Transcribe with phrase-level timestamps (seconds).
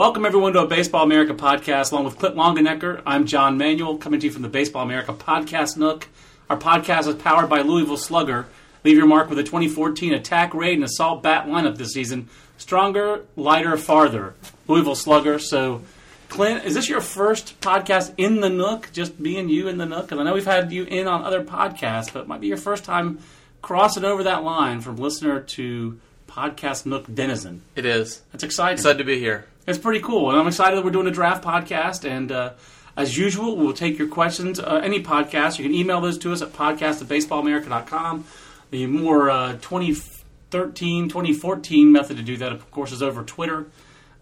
[0.00, 1.92] Welcome, everyone, to a Baseball America podcast.
[1.92, 5.76] Along with Clint Longenecker, I'm John Manuel, coming to you from the Baseball America podcast
[5.76, 6.08] nook.
[6.48, 8.46] Our podcast is powered by Louisville Slugger.
[8.82, 12.30] Leave your mark with a 2014 attack raid and assault bat lineup this season.
[12.56, 14.32] Stronger, lighter, farther.
[14.66, 15.38] Louisville Slugger.
[15.38, 15.82] So,
[16.30, 18.88] Clint, is this your first podcast in the nook?
[18.94, 20.06] Just being you in the nook?
[20.06, 22.56] Because I know we've had you in on other podcasts, but it might be your
[22.56, 23.18] first time
[23.60, 27.60] crossing over that line from listener to podcast nook denizen.
[27.76, 28.22] It is.
[28.32, 28.78] That's exciting.
[28.78, 29.44] Excited to be here.
[29.66, 32.08] It's pretty cool, and I'm excited that we're doing a draft podcast.
[32.08, 32.52] And uh,
[32.96, 34.58] as usual, we'll take your questions.
[34.58, 38.24] Uh, any podcast, you can email those to us at podcast at baseballamerica.com.
[38.70, 43.66] The more uh, 2013, 2014 method to do that, of course, is over Twitter.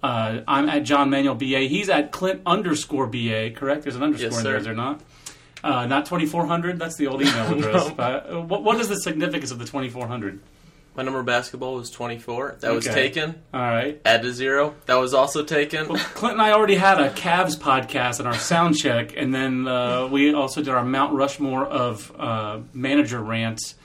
[0.03, 1.61] Uh, I'm at John Manuel BA.
[1.61, 3.83] He's at Clint underscore BA, correct?
[3.83, 5.01] There's an underscore Yes, in there, is there not?
[5.65, 6.79] Uh, not 2400?
[6.79, 7.89] That's the old email address.
[7.99, 10.41] uh, what, what is the significance of the 2400?
[10.99, 12.57] My number of basketball was 24.
[12.59, 12.93] That was Okay.
[13.09, 13.37] taken.
[13.55, 14.01] All right.
[14.05, 14.75] Add to zero.
[14.87, 15.87] That was also taken.
[15.87, 20.09] Clint and I already had a Cavs podcast and our sound check, and then uh,
[20.09, 23.77] we also did our Mount Rushmore of uh, manager rants.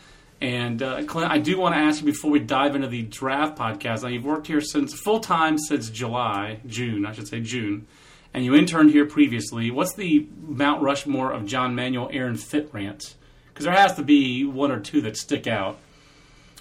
[0.41, 3.59] And uh, Clint, I do want to ask you before we dive into the draft
[3.59, 4.01] podcast.
[4.01, 7.85] Now, you've worked here since full time since July, June, I should say June,
[8.33, 9.69] and you interned here previously.
[9.69, 13.17] What's the Mount Rushmore of John Manuel, Aaron Fitt rants?
[13.53, 15.77] Because there has to be one or two that stick out.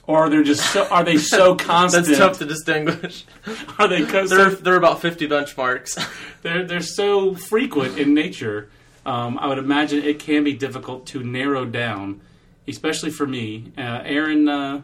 [0.07, 2.07] Or they're they just so, are they so constant?
[2.07, 3.25] That's tough to distinguish.
[3.79, 5.97] Are they co- so There, there are about 50 benchmarks.
[6.43, 8.69] they're they're so frequent in nature.
[9.07, 12.21] Um, I would imagine it can be difficult to narrow down,
[12.67, 13.73] especially for me.
[13.79, 14.83] Uh, Aaron uh,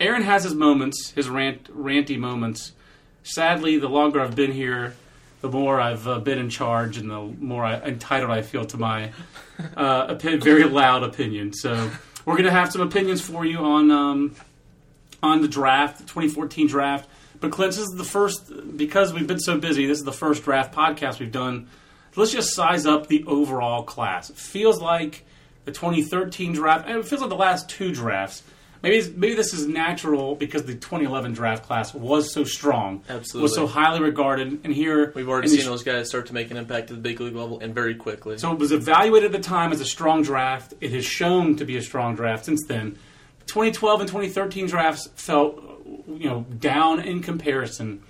[0.00, 2.72] Aaron has his moments, his rant ranty moments.
[3.24, 4.94] Sadly, the longer I've been here,
[5.42, 8.78] the more I've uh, been in charge, and the more I, entitled I feel to
[8.78, 9.10] my
[9.76, 11.52] uh, opi- very loud opinion.
[11.52, 11.90] So
[12.28, 14.34] we're gonna have some opinions for you on um,
[15.22, 17.08] on the draft, the 2014 draft.
[17.40, 19.86] But Clint, this is the first because we've been so busy.
[19.86, 21.68] This is the first draft podcast we've done.
[22.16, 24.28] Let's just size up the overall class.
[24.28, 25.24] It feels like
[25.64, 26.86] the 2013 draft.
[26.86, 28.42] and It feels like the last two drafts.
[28.82, 33.42] Maybe maybe this is natural because the 2011 draft class was so strong, Absolutely.
[33.42, 36.50] was so highly regarded, and here We've already the seen those guys start to make
[36.50, 38.38] an impact at the big league level and very quickly.
[38.38, 40.74] so it was evaluated at the time as a strong draft.
[40.80, 42.98] It has shown to be a strong draft since then.
[43.46, 45.56] 2012 and 2013 drafts felt,
[46.06, 48.02] you know, down in comparison.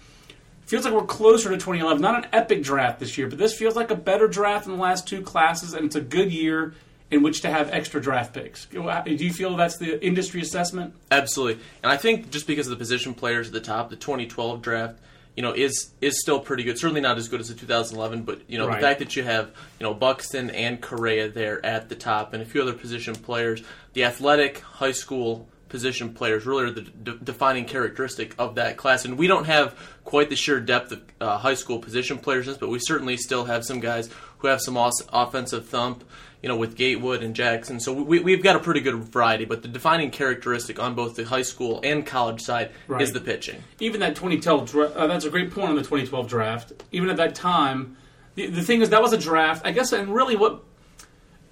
[0.67, 2.03] Feels like we're closer to 2011.
[2.03, 4.83] Not an epic draft this year, but this feels like a better draft than the
[4.83, 6.75] last two classes, and it's a good year
[7.11, 8.67] in which to have extra draft picks.
[8.67, 10.95] Do you feel that's the industry assessment?
[11.11, 11.63] Absolutely.
[11.83, 14.99] And I think just because of the position players at the top, the 2012 draft,
[15.37, 16.79] you know, is is still pretty good.
[16.79, 18.81] Certainly not as good as the 2011, but you know, Right.
[18.81, 19.47] the fact that you have,
[19.79, 23.63] you know, Buxton and Correa there at the top and a few other position players,
[23.95, 29.05] the athletic high school position players really are the de- defining characteristic of that class.
[29.05, 32.69] And we don't have quite the sheer depth of uh, high school position players, but
[32.71, 34.09] we certainly still have some guys
[34.39, 36.05] who have some os- offensive thump
[36.43, 37.81] you know, with Gatewood and Jackson.
[37.81, 41.25] So we, we've got a pretty good variety, but the defining characteristic on both the
[41.25, 43.03] high school and college side Right.
[43.03, 43.63] is the pitching.
[43.81, 47.17] even that 2012 dra- uh, that's a great point on the 2012 draft even at
[47.17, 47.97] that time
[48.37, 50.63] the, the thing is that was a draft i guess and really what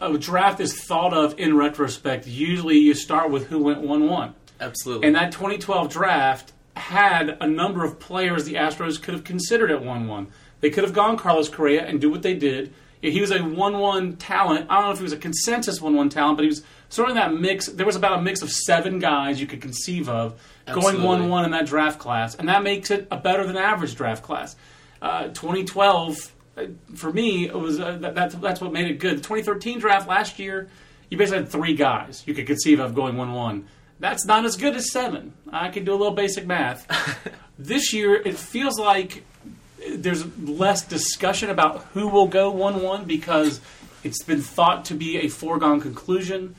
[0.01, 5.07] a draft is thought of in retrospect usually you start with who went 1-1 Absolutely.
[5.07, 9.81] and that 2012 draft had a number of players the astros could have considered at
[9.83, 10.27] 1-1
[10.61, 14.17] they could have gone carlos correa and do what they did he was a 1-1
[14.19, 17.09] talent i don't know if he was a consensus 1-1 talent but he was sort
[17.09, 20.41] of that mix there was about a mix of seven guys you could conceive of
[20.73, 21.27] going Absolutely.
[21.27, 24.57] 1-1 in that draft class, and that makes it a better than average draft class.
[25.01, 29.19] Uh, 2012, uh, for me, it was uh, that, that's that's what made it good.
[29.19, 30.69] The 2013 draft last year,
[31.11, 33.65] you basically had three guys you could conceive of going 1-1.
[33.99, 35.33] That's not as good as seven.
[35.51, 36.87] I can do a little basic math.
[37.59, 39.25] this year, it feels like
[39.91, 43.61] there's less discussion about who will go 1 1 because
[44.03, 46.55] it's been thought to be a foregone conclusion.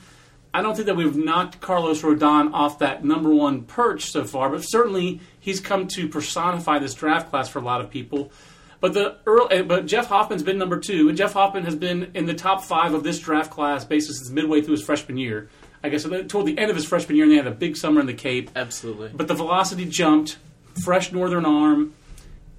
[0.52, 4.48] I don't think that we've knocked Carlos Rodon off that number one perch so far,
[4.48, 8.32] but certainly he's come to personify this draft class for a lot of people.
[8.80, 12.10] But the early, eh, but Jeff Hoffman's been number two, and Jeff Hoffman has been
[12.14, 15.50] in the top five of this draft class basically since midway through his freshman year.
[15.82, 17.76] I guess uh, toward the end of his freshman year, and they had a big
[17.76, 18.50] summer in the Cape.
[18.56, 19.10] Absolutely.
[19.14, 20.38] But the velocity jumped,
[20.82, 21.94] fresh northern arm.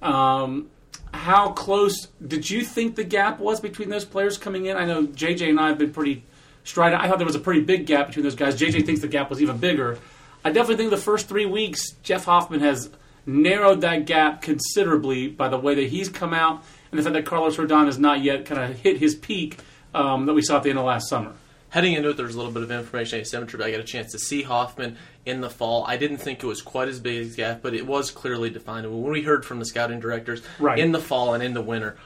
[0.02, 0.70] Um,
[1.12, 4.76] how close did you think the gap was between those players coming in?
[4.76, 6.24] I know JJ and I have been pretty
[6.64, 7.02] strident.
[7.02, 8.58] I thought there was a pretty big gap between those guys.
[8.58, 9.98] JJ thinks the gap was even bigger.
[10.44, 12.90] I definitely think the first three weeks, Jeff Hoffman has
[13.26, 17.26] narrowed that gap considerably by the way that he's come out and the fact that
[17.26, 19.58] Carlos Rodon has not yet kind of hit his peak
[19.94, 21.32] um, that we saw at the end of last summer.
[21.68, 24.10] Heading into it, there's a little bit of information asymmetry, but I got a chance
[24.12, 24.96] to see Hoffman
[25.26, 25.84] in the fall.
[25.86, 28.86] I didn't think it was quite as big as gap, but it was clearly defined.
[28.86, 30.78] And when we heard from the scouting directors Right.
[30.78, 31.96] in the fall and in the winter,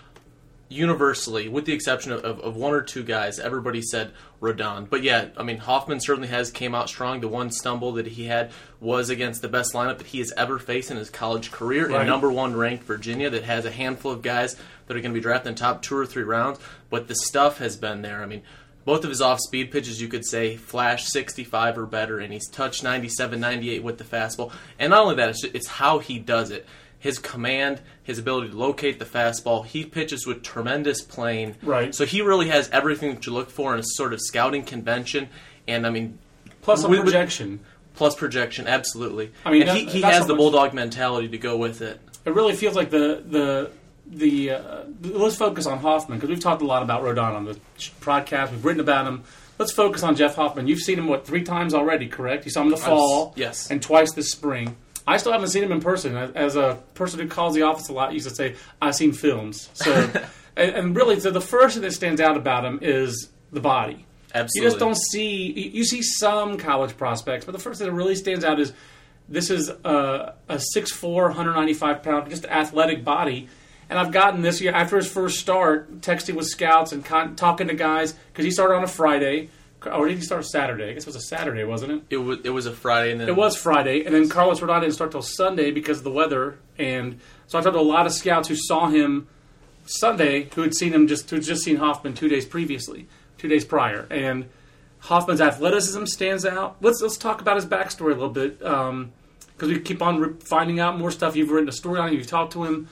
[0.68, 4.88] universally, with the exception of, of, of one or two guys, everybody said Rodon.
[4.88, 7.20] But yeah, I mean, Hoffman certainly has came out strong.
[7.20, 8.50] The one stumble that he had
[8.80, 12.00] was against the best lineup that he has ever faced in his college career, Right.
[12.02, 14.56] in number one ranked Virginia, that has a handful of guys
[14.86, 16.58] that are going to be drafted in top two or three rounds.
[16.90, 18.22] But the stuff has been there.
[18.22, 18.42] I mean,
[18.84, 22.48] both of his off speed pitches, you could say, flash 65 or better, and he's
[22.48, 24.52] touched 97, 98 with the fastball.
[24.78, 26.66] And not only that, it's, it's how he does it.
[26.98, 29.66] His command, his ability to locate the fastball.
[29.66, 31.54] He pitches with tremendous plane.
[31.62, 31.94] Right.
[31.94, 35.28] So he really has everything that you look for in a sort of scouting convention.
[35.68, 36.18] And I mean,
[36.62, 37.60] Plus a with- projection.
[37.94, 39.32] plus projection, absolutely.
[39.44, 42.00] I mean, and that- he, he has the bulldog mentality to go with it.
[42.24, 43.70] It really feels like the the
[44.18, 44.50] the.
[44.52, 47.54] Uh, let's focus on Hoffman because we've talked a lot about Rodon on the
[48.00, 48.50] podcast.
[48.50, 49.24] We've written about him.
[49.58, 50.66] Let's focus on Jeff Hoffman.
[50.66, 52.44] You've seen him what three times already, correct?
[52.44, 53.70] You saw him in the fall, yes.
[53.70, 54.76] and twice this spring.
[55.06, 56.16] I still haven't seen him in person.
[56.16, 59.68] As- a person who calls the office a lot, used to say I've seen films.
[59.74, 59.92] So,
[60.56, 64.06] and, and really, so the first thing that stands out about him is the body.
[64.34, 64.64] Absolutely.
[64.64, 65.52] You just don't see.
[65.52, 68.72] You you see some college prospects, but the first thing that really stands out is
[69.28, 73.48] this is a, a 6'4", 195 pound, just athletic body.
[73.90, 77.68] And I've gotten this year after his first start, texting with scouts and con- talking
[77.68, 79.50] to guys because he started on a Friday,
[79.84, 80.90] or did he start Saturday?
[80.90, 82.02] I guess it was a Saturday, wasn't it?
[82.10, 84.80] It was, it was a Friday, and then It was Friday, and then Carlos Rodon
[84.80, 86.58] didn't start till Sunday because of the weather.
[86.78, 89.28] And so I talked to a lot of scouts who saw him
[89.86, 93.06] Sunday, who had seen him just who had just seen Hoffman two days previously,
[93.36, 94.48] two days prior, and
[95.00, 96.76] Hoffman's athleticism stands out.
[96.80, 99.12] Let's let's talk about his backstory a little bit um,
[99.52, 101.36] because we keep on re- finding out more stuff.
[101.36, 102.14] You've written a story on him.
[102.14, 102.88] You've talked to him.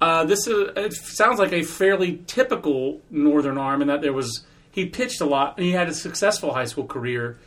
[0.00, 4.44] Uh, this is it sounds like a fairly typical Northern arm in that there was
[4.70, 7.38] he pitched a lot and he had a successful high school career,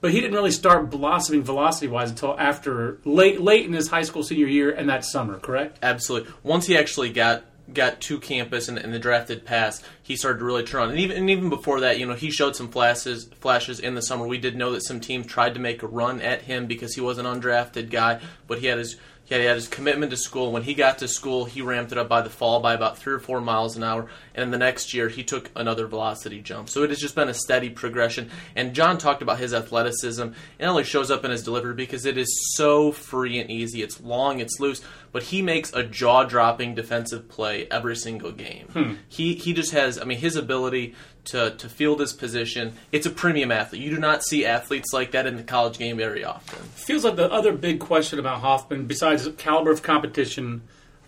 [0.00, 4.02] but he didn't really start blossoming velocity wise until after late late in his high
[4.02, 5.38] school senior year and that summer.
[5.38, 5.78] Correct?
[5.82, 6.32] Absolutely.
[6.42, 7.44] Once he actually got
[7.74, 10.90] got to campus and, and the drafted pass, he started to really turn on.
[10.90, 14.02] And even and even before that, you know, he showed some flashes flashes in the
[14.02, 14.26] summer.
[14.26, 17.02] We did know that some teams tried to make a run at him because he
[17.02, 18.96] was an undrafted guy, but he had his
[19.34, 20.52] had, he had his commitment to school.
[20.52, 23.12] When he got to school, he ramped it up by the fall by about three
[23.12, 24.08] or four miles an hour,
[24.38, 26.68] and the next year he took another velocity jump.
[26.68, 28.30] So it has just been a steady progression.
[28.56, 30.28] And John talked about his athleticism.
[30.58, 33.82] It only shows up in his delivery because it is so free and easy.
[33.82, 34.80] It's long, it's loose,
[35.12, 38.68] but he makes a jaw-dropping defensive play every single game.
[38.68, 38.94] Hmm.
[39.08, 40.00] He he just has.
[40.00, 40.94] I mean, his ability
[41.26, 42.74] to to field his position.
[42.92, 43.82] It's a premium athlete.
[43.82, 46.58] You do not see athletes like that in the college game very often.
[46.74, 50.62] Feels like the other big question about Hoffman, besides caliber of competition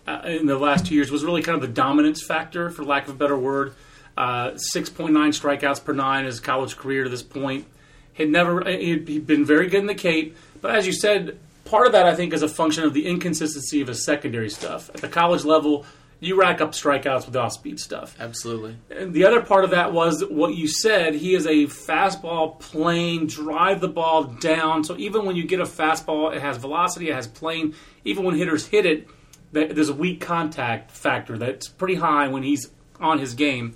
[0.07, 3.15] in the last two years, was really kind of the dominance factor, for lack of
[3.15, 3.73] a better word.
[4.17, 7.65] Uh, 6.9 strikeouts per nine in his college career to this point.
[8.13, 11.87] Had never he'd, he'd been very good in the Cape, but as you said, part
[11.87, 14.89] of that I think is a function of the inconsistency of his secondary stuff.
[14.89, 15.85] At the college level,
[16.19, 18.15] you rack up strikeouts with off-speed stuff.
[18.19, 18.75] Absolutely.
[18.91, 21.15] And the other part of that was what you said.
[21.15, 24.83] He is a fastball plane, drive the ball down.
[24.83, 27.73] So even when you get a fastball, it has velocity, it has plane.
[28.05, 29.07] Even when hitters hit it,
[29.51, 33.75] there's a weak contact factor that's pretty high when he's on his game.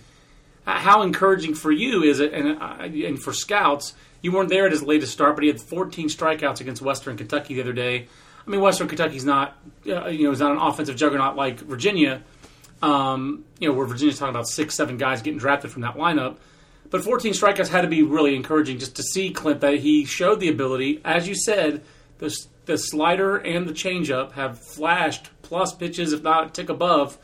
[0.66, 3.94] Uh, How encouraging for you is it, and, uh, and for scouts?
[4.22, 7.54] You weren't there at his latest start, but he had 14 strikeouts against Western Kentucky
[7.54, 8.08] the other day.
[8.46, 12.24] I mean, Western Kentucky's not, uh, you know, is not an offensive juggernaut like Virginia,
[12.82, 16.38] um, you know, where Virginia's talking about six, seven guys getting drafted from that lineup.
[16.90, 20.40] But 14 strikeouts had to be really encouraging just to see Clint that he showed
[20.40, 21.02] the ability.
[21.04, 21.84] As you said,
[22.20, 27.18] the, the slider and the changeup have flashed plus pitches, if not tick above.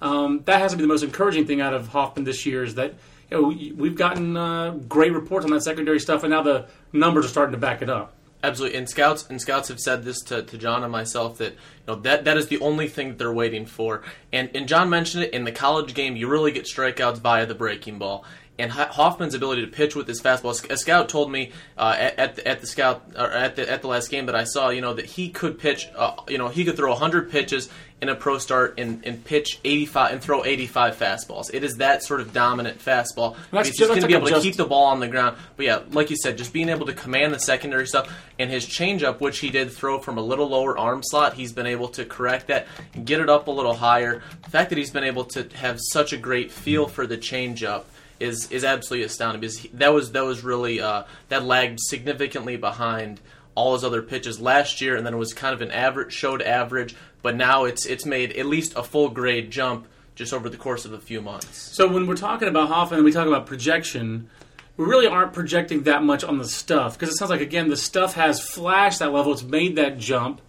[0.00, 2.74] Um, that has to be the most encouraging thing out of Hoffman this year is
[2.74, 2.94] that
[3.30, 6.66] you know, we, we've gotten uh, great reports on that secondary stuff, and now the
[6.92, 8.12] numbers are starting to back it up.
[8.44, 11.58] Absolutely, and scouts and scouts have said this to, to John and myself that you
[11.88, 14.02] know that that is the only thing that they're waiting for.
[14.32, 16.14] And and John mentioned it in the college game.
[16.14, 18.24] You really get strikeouts via the breaking ball.
[18.58, 20.70] And Hoffman's ability to pitch with his fastball.
[20.70, 23.88] A scout told me uh, at, at the, at the scout at the at the
[23.88, 26.64] last game that I saw, you know, that he could pitch, uh, you know, he
[26.64, 27.68] could throw 100 pitches
[28.00, 31.52] in a pro start and, and pitch 85 and throw 85 fastballs.
[31.52, 33.36] It is that sort of dominant fastball.
[33.50, 35.36] That's He's just- going to be able a to keep the ball on the ground.
[35.56, 38.66] But yeah, like you said, just being able to command the secondary stuff and his
[38.66, 42.04] changeup, which he did throw from a little lower arm slot, he's been able to
[42.04, 44.22] correct that and get it up a little higher.
[44.44, 47.84] The fact that he's been able to have such a great feel for the changeup
[48.20, 52.56] is is absolutely astounding because he, that was that was really uh, that lagged significantly
[52.56, 53.20] behind
[53.56, 56.42] all his other pitches last year, and then it was kind of an average showed
[56.42, 60.56] average, but now it's it's made at least a full grade jump just over the
[60.56, 61.58] course of a few months.
[61.58, 64.30] So when we're talking about Hoffman, we talk about projection.
[64.76, 67.76] We really aren't projecting that much on the stuff because it sounds like again the
[67.76, 69.32] stuff has flashed that level.
[69.32, 70.42] It's made that jump.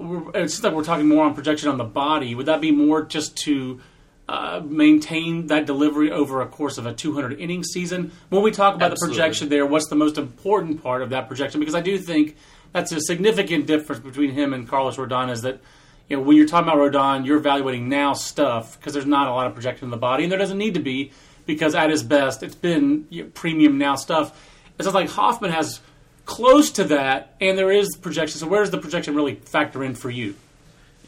[0.00, 2.34] It seems like we're talking more on projection on the body.
[2.34, 3.80] Would that be more just to
[4.30, 8.12] uh, maintain that delivery over a course of a 200 inning season?
[8.28, 9.16] When we talk about Absolutely.
[9.16, 11.58] the projection there, what's the most important part of that projection?
[11.58, 12.36] Because I do think
[12.70, 15.60] that's a significant difference between him and Carlos Rodon is that
[16.08, 19.32] you know, when you're talking about Rodon, you're evaluating now stuff because there's not a
[19.32, 21.10] lot of projection in the body, and there doesn't need to be
[21.44, 24.48] because at his best, it's been you know, premium now stuff.
[24.78, 25.80] It sounds like Hoffman has
[26.24, 28.38] close to that, and there is projection.
[28.38, 30.36] So where does the projection really factor in for you?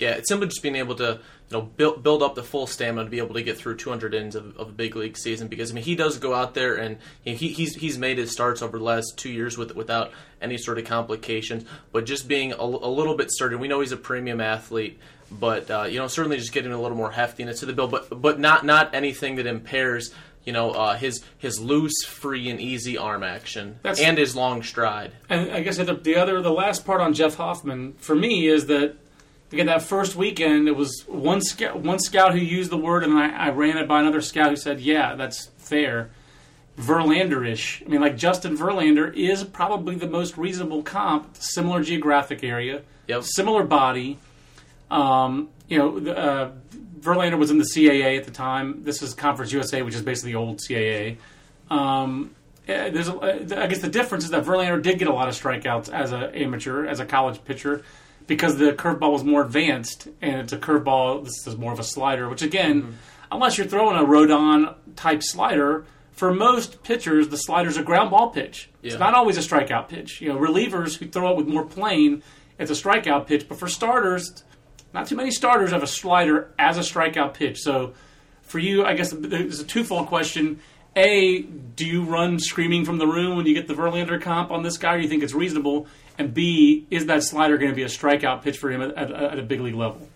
[0.01, 1.21] Yeah, it's simply just being able to
[1.53, 4.15] you know build build up the full stamina to be able to get through 200
[4.15, 6.77] innings of, of a big league season because I mean he does go out there
[6.77, 9.77] and you know, he, he's he's made his starts over the last two years with
[9.77, 13.57] without any sort of complications, but just being a, a little bit sturdy.
[13.57, 14.99] We know he's a premium athlete,
[15.31, 18.21] but uh, you know certainly just getting a little more heftiness to the build, but
[18.21, 20.13] but not not anything that impairs.
[20.45, 24.63] You know uh, his his loose, free, and easy arm action, That's- and his long
[24.63, 25.13] stride.
[25.29, 28.67] And I guess the, the other, the last part on Jeff Hoffman for me is
[28.67, 28.97] that
[29.53, 33.13] again that first weekend it was one scout, one scout who used the word, and
[33.19, 36.11] I, I ran it by another scout who said, "Yeah, that's fair."
[36.79, 37.83] Verlander-ish.
[37.85, 41.37] I mean, like Justin Verlander is probably the most reasonable comp.
[41.37, 43.25] Similar geographic area, Yep.
[43.25, 44.19] similar body.
[44.91, 46.51] Um, you know, the, uh,
[47.01, 48.85] Verlander was in the CAA at the time.
[48.85, 51.17] This is Conference USA, which is basically the old CAA.
[51.71, 52.31] Um,
[52.69, 55.29] eh, there's, a, uh, I guess, the difference is that Verlander did get a lot
[55.29, 57.83] of strikeouts as an amateur, as a college pitcher,
[58.27, 61.25] because the curveball was more advanced, and it's a curveball.
[61.25, 62.93] This is more of a slider, which again, mm-hmm.
[63.31, 68.31] unless you're throwing a Rodon type slider, for most pitchers, the slider's a ground ball
[68.31, 68.71] pitch.
[68.83, 70.21] It's not always a strikeout pitch.
[70.21, 72.23] You know, relievers who throw it with more plane,
[72.59, 73.49] it's a strikeout pitch.
[73.49, 74.45] But for starters,
[74.93, 77.61] not too many starters have a slider as a strikeout pitch.
[77.61, 77.95] So
[78.43, 80.61] for you, I guess it's a twofold question.
[80.95, 84.63] A, do you run screaming from the room when you get the Verlander comp on
[84.63, 85.87] this guy, or do you think it's reasonable?
[86.19, 89.11] And B, is that slider going to be a strikeout pitch for him at, at,
[89.11, 90.09] at a big league level?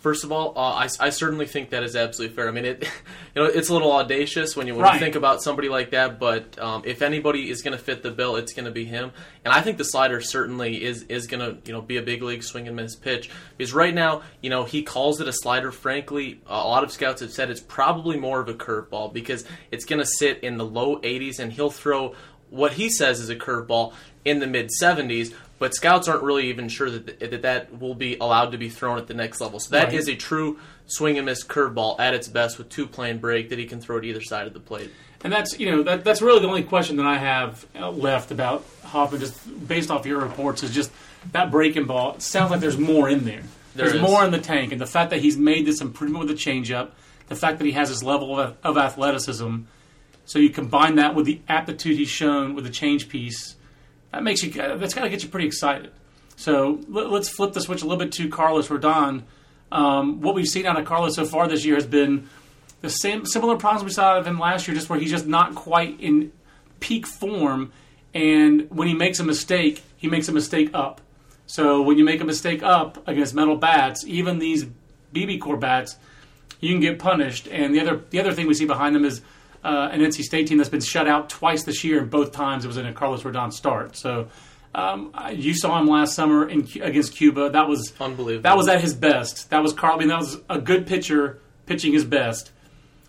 [0.00, 2.46] First of all, uh, I, I certainly think that is absolutely fair.
[2.46, 2.82] I mean, it,
[3.34, 4.94] you know, it's a little audacious when you when Right.
[4.94, 6.20] you think about somebody like that.
[6.20, 9.10] But um, if anybody is going to fit the bill, it's going to be him.
[9.44, 12.22] And I think the slider certainly is is going to you know be a big
[12.22, 15.72] league swing and miss pitch because right now you know he calls it a slider.
[15.72, 19.86] Frankly, a lot of scouts have said it's probably more of a curveball because it's
[19.86, 22.14] going to sit in the low 80s and he'll throw
[22.50, 23.92] what he says is a curveball
[24.24, 25.32] in the mid 70s.
[25.58, 28.98] But scouts aren't really even sure that that, that will be allowed to be thrown
[28.98, 29.58] at the next level.
[29.58, 29.94] So that Right.
[29.94, 33.58] is a true swing and miss curveball at its best with two plane break that
[33.58, 34.90] he can throw to either side of the plate.
[35.24, 38.30] And that's you know that that's really the only question that I have uh, left
[38.30, 40.90] about Hoffman, just based off your reports, is just
[41.32, 42.16] that breaking ball.
[42.16, 43.42] It sounds like there's more in there.
[43.74, 46.36] There there's more in the tank, and the fact that he's made this improvement with
[46.36, 46.90] the changeup,
[47.28, 49.60] the fact that he has this level of, of athleticism,
[50.26, 53.56] so you combine that with the aptitude he's shown with the change piece,
[54.12, 55.90] that makes you that's got to get you pretty excited.
[56.36, 59.22] So let, us flip the switch a little bit to Carlos Rodon.
[59.72, 62.28] Um, what we've seen out of Carlos so far this year has been
[62.82, 65.26] the same similar problems we saw out of him last year, just where he's just
[65.26, 66.32] not quite in
[66.80, 67.72] peak form.
[68.12, 71.00] And when he makes a mistake, he makes a mistake up.
[71.46, 74.66] So when you make a mistake up against metal bats, even these
[75.14, 75.96] BBCOR bats,
[76.60, 77.48] you can get punished.
[77.48, 79.20] And the other the other thing we see behind them is
[79.66, 82.64] uh, an NC State team that's been shut out twice this year, and both times
[82.64, 83.96] it was in a Carlos Rodon start.
[83.96, 84.28] So
[84.74, 87.50] um, you saw him last summer in, against Cuba.
[87.50, 88.42] That was Unbelievable.
[88.42, 89.50] That was at his best.
[89.50, 89.96] That was Carl.
[89.96, 92.52] I mean, that was a good pitcher pitching his best.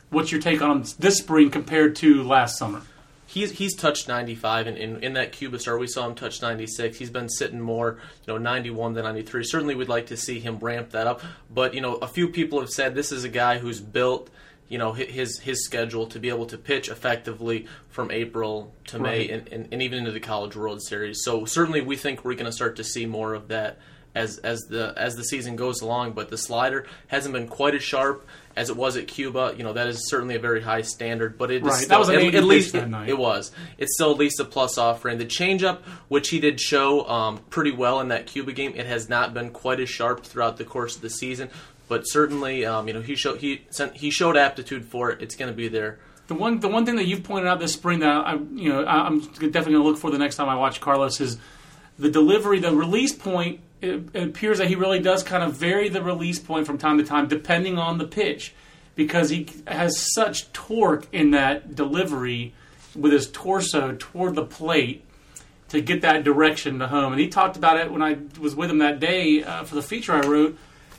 [0.10, 2.82] What's your take on this spring compared to last summer?
[3.28, 6.98] He's he's touched 95, and in, in that Cuba start, we saw him touch 96.
[6.98, 9.44] He's been sitting more, you know, 91 than 93.
[9.44, 11.22] Certainly, we'd like to see him ramp that up.
[11.54, 14.30] But you know, a few people have said this is a guy who's built,
[14.70, 19.20] you know, his his schedule to be able to pitch effectively from April to May,
[19.20, 19.30] Right.
[19.32, 21.20] and, and, and even into the College World Series.
[21.24, 23.78] So certainly, we think we're going to start to see more of that
[24.16, 26.14] as as the as the season goes along.
[26.14, 29.54] But the slider hasn't been quite as sharp as it was at Cuba.
[29.56, 32.10] You know that is certainly a very high standard, but it Right, still, that was
[32.10, 33.08] an at, least it, night.
[33.10, 33.52] it was.
[33.78, 35.18] It's still at least a plus offering.
[35.20, 39.08] The changeup, which he did show um, pretty well in that Cuba game, it has
[39.08, 41.50] not been quite as sharp throughout the course of the season.
[41.88, 45.22] But certainly, um, you know, he showed he sent, he showed aptitude for it.
[45.22, 46.00] It's going to be there.
[46.27, 48.86] The one, the one thing that you've pointed out this spring that I, you know,
[48.86, 51.38] I'm definitely going to look for the next time I watch Carlos is
[51.98, 53.62] the delivery, the release point.
[53.82, 56.98] It, it appears that he really does kind of vary the release point from time
[56.98, 58.53] to time, depending on the pitch,
[58.96, 62.53] because he has such torque in that delivery
[62.94, 65.06] with his torso toward the plate
[65.70, 67.13] to get that direction to home.
[67.13, 69.82] And he talked about it when I was with him that day uh, for the
[69.82, 70.58] feature I wrote,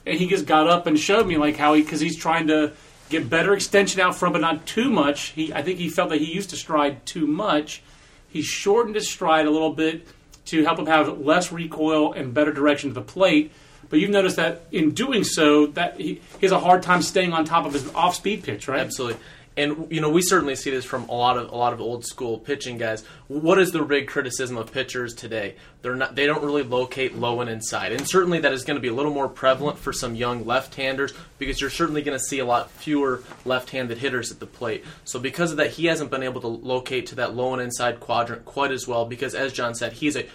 [0.08, 2.72] and he just got up and showed me like how he because he's trying to
[3.08, 5.28] get better extension out from, but not too much.
[5.30, 7.82] He I think he felt that he used to stride too much.
[8.28, 10.06] He shortened his stride a little bit
[10.46, 13.52] to help him have less recoil and better direction to the plate.
[13.90, 17.32] But you've noticed that in doing so, that he, he has a hard time staying
[17.32, 18.80] on top of his off-speed pitch, right?
[18.80, 19.18] Absolutely.
[19.58, 22.06] And you know, we certainly see this from a lot of a lot of old
[22.06, 23.04] school pitching guys.
[23.26, 25.56] What is the big criticism of pitchers today?
[25.82, 27.90] They're not they don't really locate low and inside.
[27.90, 31.12] And certainly that is going to be a little more prevalent for some young left-handers
[31.38, 34.84] because you're certainly going to see a lot fewer left-handed hitters at the plate.
[35.04, 37.98] So because of that, he hasn't been able to locate to that low and inside
[37.98, 40.26] quadrant quite as well because as John said, he's a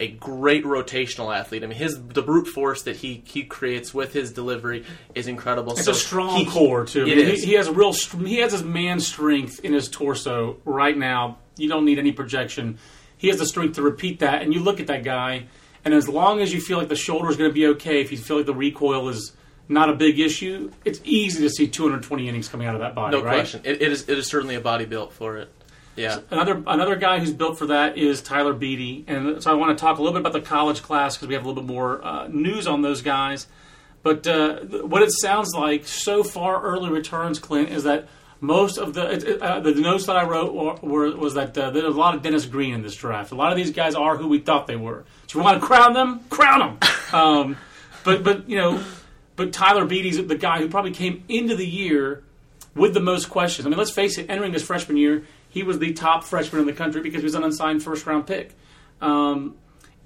[0.00, 1.64] a great rotational athlete.
[1.64, 5.72] I mean, his the brute force that he he creates with his delivery is incredible.
[5.72, 7.02] It's so a strong he- core too.
[7.02, 7.42] I mean, is.
[7.42, 7.92] He, he has a real.
[7.92, 11.38] He has his man strength in his torso right now.
[11.56, 12.78] You don't need any projection.
[13.16, 14.42] He has the strength to repeat that.
[14.42, 15.48] And you look at that guy,
[15.84, 18.12] and as long as you feel like the shoulder is going to be okay, if
[18.12, 19.32] you feel like the recoil is
[19.68, 23.16] not a big issue, it's easy to see 220 innings coming out of that body.
[23.16, 23.34] No right?
[23.34, 23.62] question.
[23.64, 25.52] It, it is it is certainly a body built for it.
[25.98, 26.20] Yeah.
[26.30, 29.80] Another another guy who's built for that is Tyler Beede, and so I want to
[29.80, 32.04] talk a little bit about the college class because we have a little bit more
[32.04, 33.46] uh, news on those guys.
[34.02, 38.08] But uh, what it sounds like so far, early returns, Clint, is that
[38.40, 41.84] most of the uh, the notes that I wrote were, were, was that uh, there's
[41.84, 43.32] a lot of Dennis Green in this draft.
[43.32, 45.04] A lot of these guys are who we thought they were.
[45.26, 46.78] So we want to crown them, crown them.
[47.10, 47.56] Um,
[48.04, 48.84] but but you know,
[49.34, 52.22] but Tyler Beede's the guy who probably came into the year
[52.74, 53.64] with the most questions.
[53.64, 56.66] I mean, let's face it, entering his freshman year, he was the top freshman in
[56.66, 58.54] the country because he was an unsigned first round pick.
[59.00, 59.56] Um,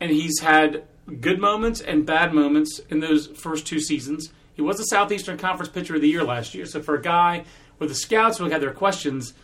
[0.00, 0.84] and he's had
[1.20, 4.30] good moments and bad moments in those first two seasons.
[4.54, 6.66] He was the Southeastern Conference Pitcher of the Year last year.
[6.66, 7.44] So for a guy
[7.78, 9.34] where the scouts who had their questions,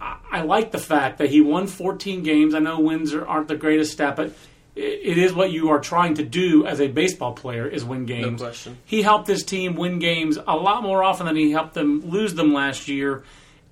[0.00, 2.54] I, I like the fact that he won 14 games.
[2.54, 4.32] I know wins are, aren't the greatest stat, but
[4.76, 8.40] it is what you are trying to do as a baseball player is win games.
[8.40, 8.76] question.
[8.84, 12.34] He helped his team win games a lot more often than he helped them lose
[12.34, 13.22] them last year,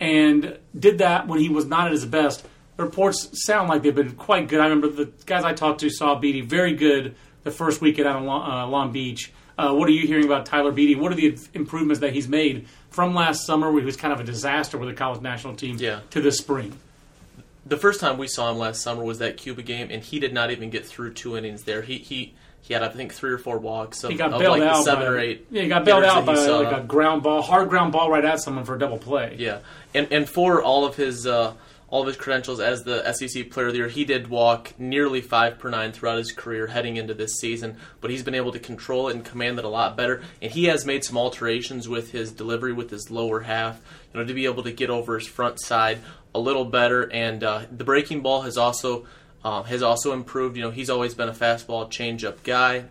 [0.03, 2.45] and did that when he was not at his best.
[2.77, 4.61] The reports sound like they've been quite good.
[4.61, 8.17] I remember the guys I talked to saw Beede very good the first weekend out
[8.17, 9.33] of Long, uh, Long Beach.
[9.57, 10.99] Uh, what are you hearing about Tyler Beede?
[10.99, 14.19] What are the improvements that he's made from last summer, where he was kind of
[14.21, 16.01] a disaster with the college national team, Yeah.
[16.11, 16.73] to this spring?
[17.65, 20.33] The first time we saw him last summer was that Cuba game, and he did
[20.33, 21.83] not even get through two innings there.
[21.83, 24.05] He he he had I think three or four walks.
[24.05, 25.47] Of, He got of bailed like out the seven by, or eight.
[25.51, 26.61] Yeah, he got bailed out by saw.
[26.61, 29.37] like a ground ball, hard ground ball right at someone for a double play.
[29.39, 29.59] Yeah,
[29.95, 31.55] and and for all of his uh,
[31.93, 35.21] all of his credentials as the SEC Player of the Year, he did walk nearly
[35.21, 37.77] five per nine throughout his career heading into this season.
[38.01, 40.23] But he's been able to control it and command it a lot better.
[40.41, 43.81] And he has made some alterations with his delivery, with his lower half,
[44.15, 45.99] you know, to be able to get over his front side
[46.35, 47.13] a little better.
[47.13, 49.05] And uh, the breaking ball has also
[49.45, 50.57] uh, has also improved.
[50.57, 52.85] You know, he's always been a fastball changeup guy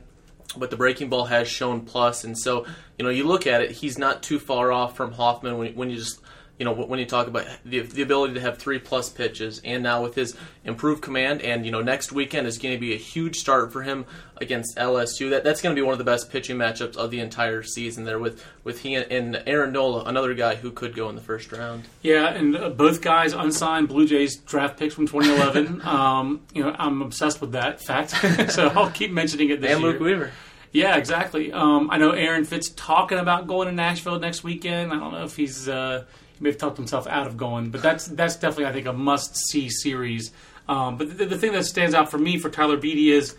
[0.58, 1.92] but the breaking ball has shown plus.
[1.92, 2.66] plus, and so
[2.98, 5.90] you know you look at it, he's not too far off from Hoffman when, when
[5.90, 6.20] you just
[6.62, 9.82] you know when you talk about the, the ability to have three plus pitches, and
[9.82, 12.98] now with his improved command, and you know next weekend is going to be a
[12.98, 14.06] huge start for him
[14.38, 15.32] against LSU.
[15.32, 18.04] That that's going to be one of the best pitching matchups of the entire season
[18.04, 21.22] there with with he and, and Aaron Nola, another guy who could go in the
[21.22, 21.86] first round.
[22.04, 25.82] Yeah, and uh, both guys unsigned Blue Jays draft picks from 2011.
[25.88, 28.12] um, you know, I'm obsessed with that fact,
[28.52, 29.94] so I'll keep mentioning it this And year.
[29.94, 30.32] Luke Weaver.
[30.74, 31.52] Yeah, exactly.
[31.52, 34.94] Um, I know Aaron Fitt's talking about going to Nashville next weekend.
[34.94, 37.82] I don't know if he's uh, he may have talked himself out of going, but
[37.82, 40.32] that's that's definitely I think a must see series.
[40.68, 43.36] Um, but the, the thing that stands out for me for Tyler Beede is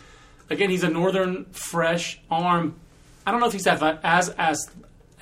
[0.50, 2.76] again he's a northern fresh arm.
[3.26, 3.82] I don't know if he's as
[4.30, 4.70] as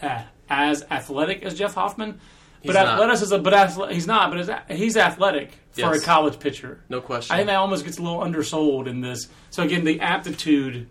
[0.03, 2.21] uh, as athletic as Jeff Hoffman.
[2.63, 4.31] But athleticism, but athle- he's not.
[4.31, 6.03] But he's athletic for Yes.
[6.03, 6.81] a college pitcher.
[6.91, 7.33] No question.
[7.33, 9.29] I think that almost gets a little undersold in this.
[9.49, 10.87] So again, the aptitude,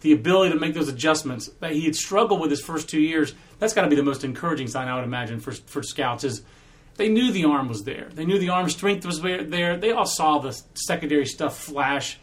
[0.00, 3.34] the ability to make those adjustments that he had struggled with his first two years,
[3.62, 6.42] that's got to be the most encouraging sign I would imagine for for scouts is
[6.96, 8.08] they knew the arm was there.
[8.12, 9.44] They knew the arm strength was there.
[9.44, 9.76] there.
[9.76, 12.18] They all saw the secondary stuff flash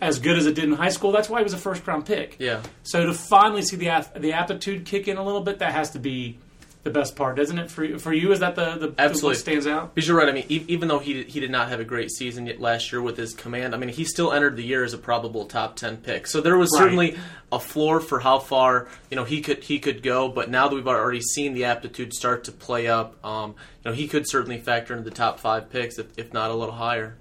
[0.00, 1.10] as good as it did in high school.
[1.10, 2.36] That's why he was a first round pick.
[2.38, 2.62] Yeah.
[2.84, 5.98] So to finally see the the aptitude kick in a little bit, that has to
[5.98, 6.38] be
[6.86, 7.70] the best part, doesn't it?
[7.70, 9.28] For you, for you, is that the the Absolutely.
[9.30, 9.94] what stands out?
[9.94, 10.28] Because you're right.
[10.28, 12.60] I mean, e- even though he did, he did not have a great season yet
[12.60, 15.44] last year with his command, I mean, he still entered the year as a probable
[15.46, 16.26] top ten pick.
[16.26, 16.78] So there was Right.
[16.84, 17.18] certainly
[17.52, 20.28] a floor for how far you know he could he could go.
[20.28, 23.92] But now that we've already seen the aptitude start to play up, um, you know,
[23.96, 27.16] he could certainly factor into the top five picks, if, if not a little higher.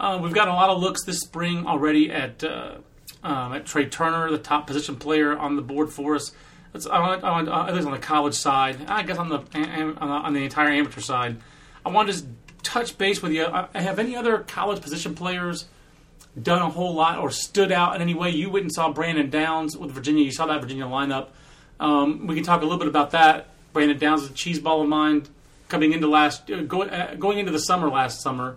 [0.00, 2.76] Uh, we've got a lot of looks this spring already at uh,
[3.22, 6.32] um, at Trea Turner, the top position player on the board for us.
[6.74, 8.84] It's on, on, uh, at least on the college side.
[8.88, 11.36] I guess on the on the, on the entire amateur side.
[11.86, 12.26] I want to just
[12.62, 13.44] touch base with you.
[13.44, 15.66] Uh, have any other college position players
[16.40, 18.30] done a whole lot or stood out in any way?
[18.30, 20.24] You went and saw Brandon Downes with Virginia.
[20.24, 21.28] You saw that Virginia lineup.
[21.78, 23.50] Um, we can talk a little bit about that.
[23.72, 25.26] Brandon Downes is a cheese ball of mine
[25.68, 28.56] coming into last uh, going uh, going into the summer last summer.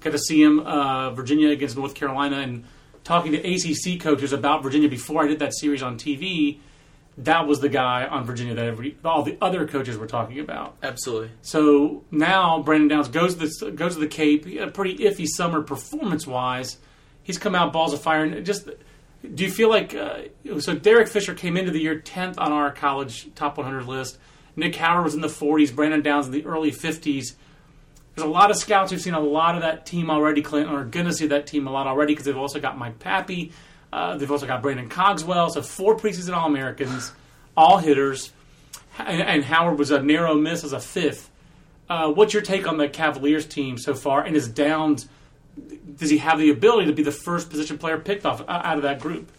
[0.00, 2.64] Got to see him uh, Virginia against North Carolina and
[3.02, 6.58] talking to ACC coaches about Virginia before I did that series on TV.
[7.18, 10.76] That was the guy on Virginia that every, all the other coaches were talking about.
[10.82, 11.30] Absolutely.
[11.40, 14.44] So now Brandon Downes goes to the, goes to the Cape.
[14.44, 16.76] He had a pretty iffy summer performance wise.
[17.22, 18.22] He's come out balls of fire.
[18.22, 18.68] And just
[19.34, 20.24] do you feel like uh,
[20.60, 20.74] so?
[20.74, 24.18] Derek Fisher came into the year tenth on our college top 100 list.
[24.54, 25.74] Nick Howard was in the 40s.
[25.74, 27.34] Brandon Downes in the early 50s.
[28.14, 30.40] There's a lot of scouts who've seen a lot of that team already.
[30.42, 32.98] Clinton are going to see that team a lot already because they've also got Mike
[32.98, 33.52] Papi.
[33.92, 35.50] Uh, they've also got Branden Cogswell.
[35.50, 37.12] So four preseason All Americans,
[37.56, 38.32] all hitters,
[38.98, 41.30] and, and Howard was a narrow miss as a fifth.
[41.88, 44.22] Uh, what's your take on the Cavaliers team so far?
[44.22, 45.08] And is Downes
[45.96, 48.76] does he have the ability to be the first position player picked off uh, out
[48.76, 49.30] of that group?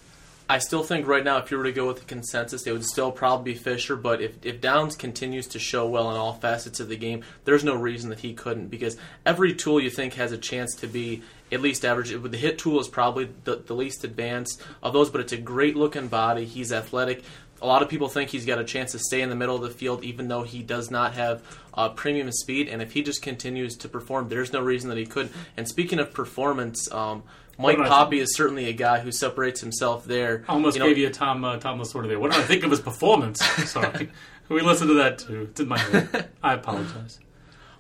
[0.50, 2.86] I still think right now, if you were to go with the consensus, it would
[2.86, 3.98] still probably be Fisher.
[3.98, 7.66] But if, if Downes continues to show well in all facets of the game, there's
[7.66, 11.22] no reason that he couldn't because every tool you think has a chance to be
[11.52, 12.12] at least average.
[12.12, 15.76] The hit tool is probably the, the least advanced of those, but it's a great
[15.76, 16.46] looking body.
[16.46, 17.24] He's athletic.
[17.62, 19.64] A lot of people think he's got a chance to stay in the middle of
[19.64, 21.42] the field, even though he does not have
[21.74, 22.70] uh, premium speed.
[22.70, 25.34] And if he just continues to perform, there's no reason that he couldn't.
[25.58, 27.24] And speaking of performance, um,
[27.58, 30.46] Mike What did I Papi is certainly a guy who separates himself there.
[30.48, 32.20] I almost You know, gave you a Tom uh, Tom Lasorda there.
[32.20, 33.44] What did I think of his performance?
[33.70, 34.10] Sorry,
[34.50, 35.48] we listened to that too.
[35.50, 36.30] It's in my head.
[36.44, 37.20] I apologize.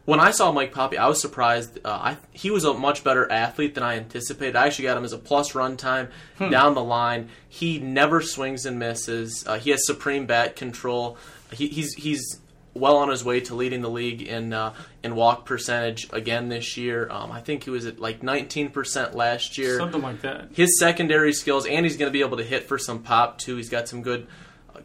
[0.05, 1.79] When I saw Mike Papi, I was surprised.
[1.83, 4.55] Uh, I, he was a much better athlete than I anticipated.
[4.55, 6.07] I actually got him as a plus run time
[6.39, 7.27] down the line.
[7.49, 9.43] He never swings and misses.
[9.45, 11.17] Uh, he has supreme bat control.
[11.51, 12.39] He, he's he's
[12.79, 16.77] well on his way to leading the league in uh, in walk percentage again this
[16.77, 17.07] year.
[17.09, 19.77] Um, I think he was at like 19% last year.
[19.77, 20.49] Something like that.
[20.53, 23.55] His secondary skills, and he's going to be able to hit for some pop too.
[23.57, 24.27] He's got some good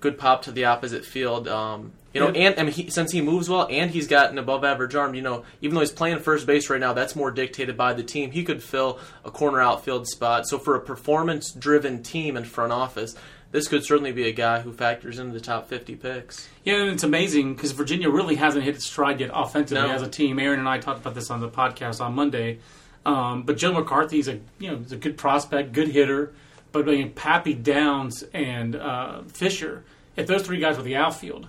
[0.01, 1.47] good pop to the opposite field.
[1.47, 2.49] Um, you know, Yeah.
[2.49, 5.15] and I mean, he, since he moves well, and he's got an above-average arm.
[5.15, 8.03] You know, even though he's playing first base right now, that's more dictated by the
[8.03, 8.31] team.
[8.33, 10.47] He could fill a corner outfield spot.
[10.49, 13.15] So for a performance-driven team and front office,
[13.53, 16.49] this could certainly be a guy who factors into the top 50 picks.
[16.65, 19.95] Yeah, and it's amazing because Virginia really hasn't hit its stride yet offensively No.
[19.95, 20.39] as a team.
[20.39, 22.59] Aaron and I talked about this on the podcast on Monday.
[23.05, 26.33] Um, but Joe McCarthy's a you know he's a good prospect, good hitter.
[26.73, 29.85] But I mean, Papi Downes and uh, Fisher,
[30.17, 31.49] if those three guys were the outfield,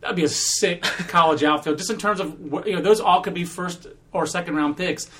[0.00, 1.78] that'd be a sick college outfield.
[1.78, 5.10] Just in terms of you know those all could be first or second round picks.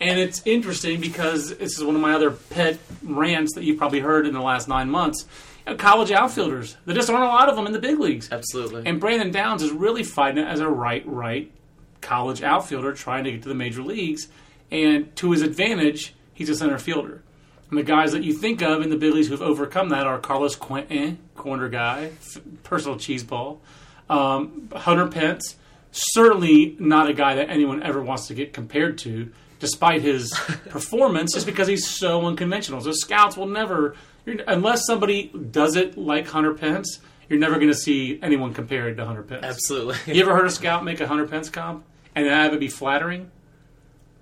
[0.00, 4.00] And it's interesting because this is one of my other pet rants that you've probably
[4.00, 5.24] heard in the last nine months.
[5.66, 8.30] You know, college outfielders, there just aren't a lot of them in the big leagues.
[8.32, 8.82] Absolutely.
[8.86, 11.52] And Brandon Downes is really fighting it as a right, right
[12.00, 14.28] college outfielder trying to get to the major leagues.
[14.70, 17.22] And to his advantage, he's a center fielder.
[17.70, 20.18] And the guys that you think of in the big leagues who've overcome that are
[20.18, 22.10] Carlos Quentin, corner guy,
[22.64, 23.62] personal cheese ball,
[24.10, 25.56] um, Hunter Pence,
[25.90, 30.30] certainly not a guy that anyone ever wants to get compared to, despite his
[30.68, 32.80] performance, just because he's so unconventional.
[32.80, 33.96] So scouts will never,
[34.26, 39.04] unless somebody does it like Hunter Pence, you're never going to see anyone compared to
[39.06, 39.44] Hunter Pence.
[39.44, 40.14] Absolutely.
[40.14, 43.30] You ever heard a scout make a Hunter Pence comp and have it be flattering?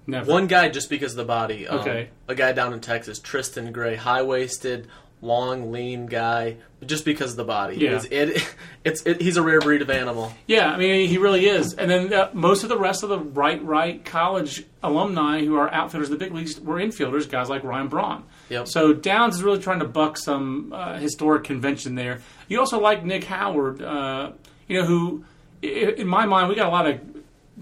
[0.06, 0.30] Never.
[0.30, 1.66] One guy just because of the body.
[1.68, 2.08] Um, Okay.
[2.28, 4.88] A guy down in Texas, Tristan Gray, high waisted,
[5.22, 7.76] long, lean guy, just because of the body.
[7.76, 7.96] Yeah.
[7.96, 8.54] It's, it,
[8.84, 10.32] it's it, he's a rare breed of animal.
[10.46, 11.74] Yeah, I mean he really is.
[11.74, 15.72] And then uh, most of the rest of the right right college alumni who are
[15.72, 18.24] outfielders in the big leagues were infielders, guys like Ryan Braun.
[18.48, 18.68] Yep.
[18.68, 22.20] So Downes is really trying to buck some uh, historic convention there.
[22.48, 24.32] You also like Nick Howard, uh,
[24.68, 25.24] you know, who
[25.62, 27.00] in my mind we got a lot of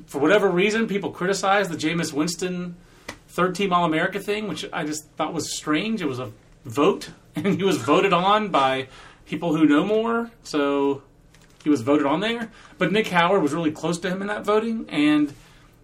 [0.06, 2.76] for whatever reason people criticize the Jameis Winston
[3.28, 6.02] third team All America thing, which I just thought was strange.
[6.02, 6.32] It was a
[6.64, 8.88] vote, and he was voted on by
[9.26, 10.30] people who know more.
[10.42, 11.02] So
[11.62, 12.50] he was voted on there.
[12.78, 15.32] But Nick Howard was really close to him in that voting, and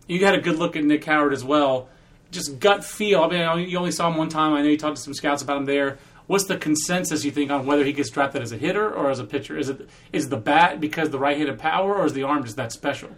[0.07, 1.89] you had a good look at Nick Howard as well.
[2.31, 3.23] just gut feel.
[3.23, 4.55] I mean, you only saw him one time.
[4.55, 5.99] I know you talked to some scouts about him there.
[6.27, 9.19] What's the consensus you think on whether he gets drafted as a hitter or as
[9.19, 9.59] a pitcher?
[9.59, 12.73] Is it is the bat because the right-handed power, or is the arm just that
[12.73, 13.11] special?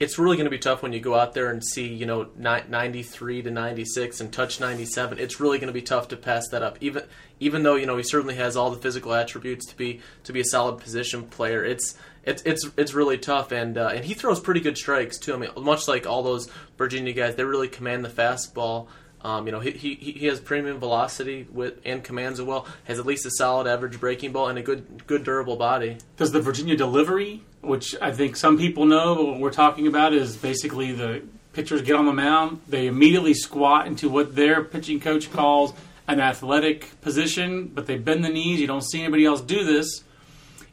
[0.00, 2.28] It's really going to be tough when you go out there and see, you know,
[2.36, 5.18] ni- 93 to 96 and touch 97.
[5.18, 6.78] It's really going to be tough to pass that up.
[6.80, 7.04] Even
[7.40, 10.40] even though, you know, he certainly has all the physical attributes to be to be
[10.40, 11.64] a solid position player.
[11.64, 15.34] It's it's it's it's really tough and uh, and he throws pretty good strikes too.
[15.34, 18.88] I mean, much like all those Virginia guys, they really command the fastball.
[19.24, 22.66] Um, you know, he, he, he has premium velocity with and commands it well.
[22.84, 25.96] Has at least a solid average breaking ball and a good good durable body.
[26.18, 30.12] Does the Virginia delivery, which I think some people know, but what we're talking about
[30.12, 31.22] is basically the
[31.54, 35.72] pitchers get on the mound, they immediately squat into what their pitching coach calls
[36.06, 38.60] an athletic position, but they bend the knees.
[38.60, 40.04] You don't see anybody else do this,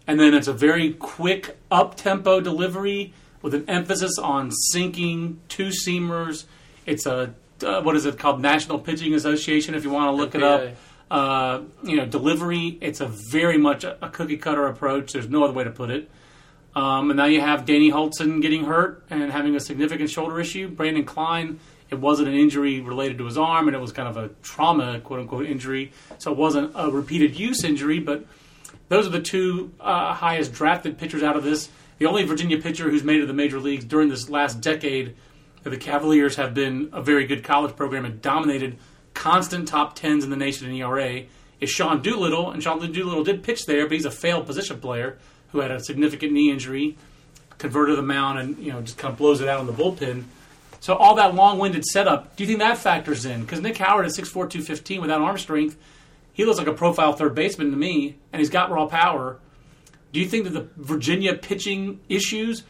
[0.07, 5.69] and then it's a very quick up tempo delivery with an emphasis on sinking two
[5.69, 6.45] seamers.
[6.85, 7.33] It's a
[7.63, 8.41] uh, what is it called?
[8.41, 9.75] National Pitching Association.
[9.75, 10.75] If you want to look it up,
[11.11, 12.77] uh, you know, delivery.
[12.79, 15.11] It's a very much a, a cookie cutter approach.
[15.11, 16.09] There's no other way to put it.
[16.73, 20.73] Um, and now you have Danny Hultzen getting hurt and having a significant shoulder issue.
[20.73, 24.15] Branden Kline, it wasn't an injury related to his arm, and it was kind of
[24.15, 25.91] a trauma, quote unquote, injury.
[26.17, 28.25] So it wasn't a repeated use injury, but
[28.87, 31.69] those are the two uh, highest drafted pitchers out of this.
[31.97, 35.15] The only Virginia pitcher who's made it to the major leagues during this last decade
[35.69, 38.77] the Cavaliers have been a very good college program and dominated
[39.13, 41.23] constant top tens in the nation in ERA
[41.59, 42.51] is Sean Doolittle.
[42.51, 45.17] And Sean Doolittle did pitch there, but he's a failed position player
[45.51, 46.97] who had a significant knee injury,
[47.57, 50.23] converted the mound, and you know just kind of blows it out in the bullpen.
[50.79, 53.41] So all that long-winded setup, do you think that factors in?
[53.41, 55.77] Because Nick Howard at 6'4", 215 without arm strength,
[56.33, 59.37] he looks like a profile third baseman to me, and he's got raw power.
[60.11, 62.63] Do you think that the Virginia pitching issues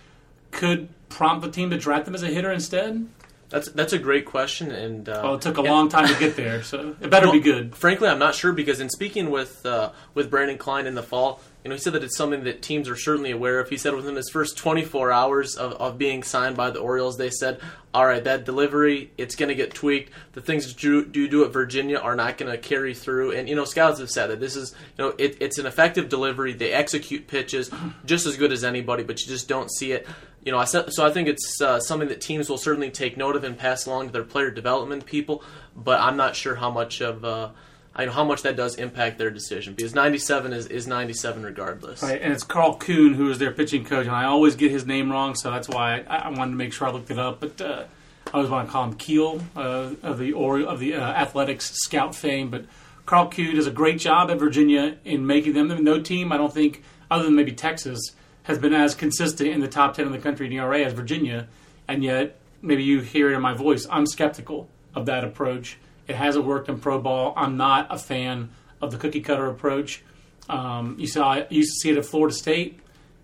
[0.51, 3.07] could prompt the team to draft them as a hitter instead?
[3.49, 6.17] That's that's a great question, and uh, Well, it took a and- long time to
[6.17, 7.75] get there, so it better be good.
[7.75, 11.41] Frankly, I'm not sure because in speaking with uh, with Branden Kline in the fall,
[11.65, 13.67] you know, he said that it's something that teams are certainly aware of.
[13.67, 17.29] He said within his first 24 hours of, of being signed by the Orioles, they
[17.29, 17.59] said,
[17.93, 20.13] "All right, that delivery, it's going to get tweaked.
[20.31, 23.49] The things that you do, do at Virginia are not going to carry through." And
[23.49, 26.53] you know, scouts have said that this is, you know, it, it's an effective delivery.
[26.53, 27.69] They execute pitches
[28.05, 30.07] just as good as anybody, but you just don't see it.
[30.43, 33.36] You know, I so I think it's uh, something that teams will certainly take note
[33.36, 35.43] of and pass along to their player development people.
[35.75, 37.49] But I'm not sure how much of uh,
[37.93, 42.01] I know how much that does impact their decision because 97 is, is 97 regardless.
[42.01, 44.86] Right, and it's Karl Kuhn who is their pitching coach, and I always get his
[44.86, 47.41] name wrong, so that's why I, I wanted to make sure I looked it up.
[47.41, 47.84] But uh,
[48.27, 51.71] I always want to call him Keel uh, of the or of the uh, athletics
[51.73, 52.49] scout fame.
[52.49, 52.65] But
[53.06, 55.67] Karl Kuhn does a great job at Virginia in making them.
[55.84, 57.99] No team, I don't think, other than maybe Texas,
[58.43, 61.47] has been as consistent in the top ten in the country in ERA as Virginia,
[61.88, 63.88] and yet maybe you hear it in my voice.
[63.89, 65.77] I'm skeptical of that approach.
[66.08, 67.34] It hasn't worked in pro ball.
[67.38, 68.49] I'm not a fan
[68.82, 70.04] of the cookie cutter approach.
[70.49, 72.80] Um, you saw you used to see it at Florida State,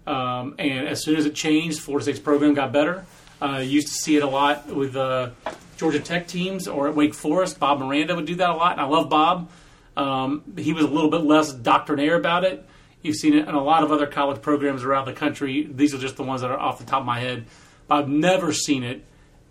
[0.06, 3.06] um, and as soon as it changed, Florida State's program got better.
[3.42, 5.30] Uh, you used to see it a lot with uh,
[5.78, 7.60] Georgia Tech teams or at Wake Forest.
[7.60, 9.50] Bob Moranda would do that a lot, and I love Bob.
[9.96, 12.66] Um, he was a little bit less doctrinaire about it.
[13.02, 15.70] You've seen it in a lot of other college programs around the country.
[15.72, 17.46] These are just the ones that are off the top of my head.
[17.88, 19.06] But I've never seen it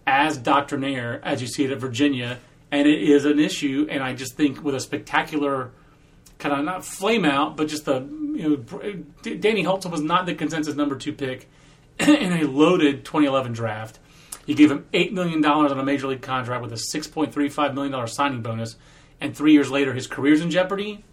[0.06, 2.38] as doctrinaire as you see it at Virginia,
[2.70, 3.87] and it is an issue.
[3.90, 5.70] And I just think with a spectacular
[6.38, 10.35] kind of not flame out, but just a you know, Danny Hultzen was not the
[10.35, 11.48] consensus number two pick
[11.98, 13.98] in a loaded 2011 draft.
[14.44, 17.92] You gave him eight million dollars on a major league contract with a 6.35 million
[17.92, 18.76] dollar signing bonus,
[19.20, 21.04] and three years later his career's in jeopardy.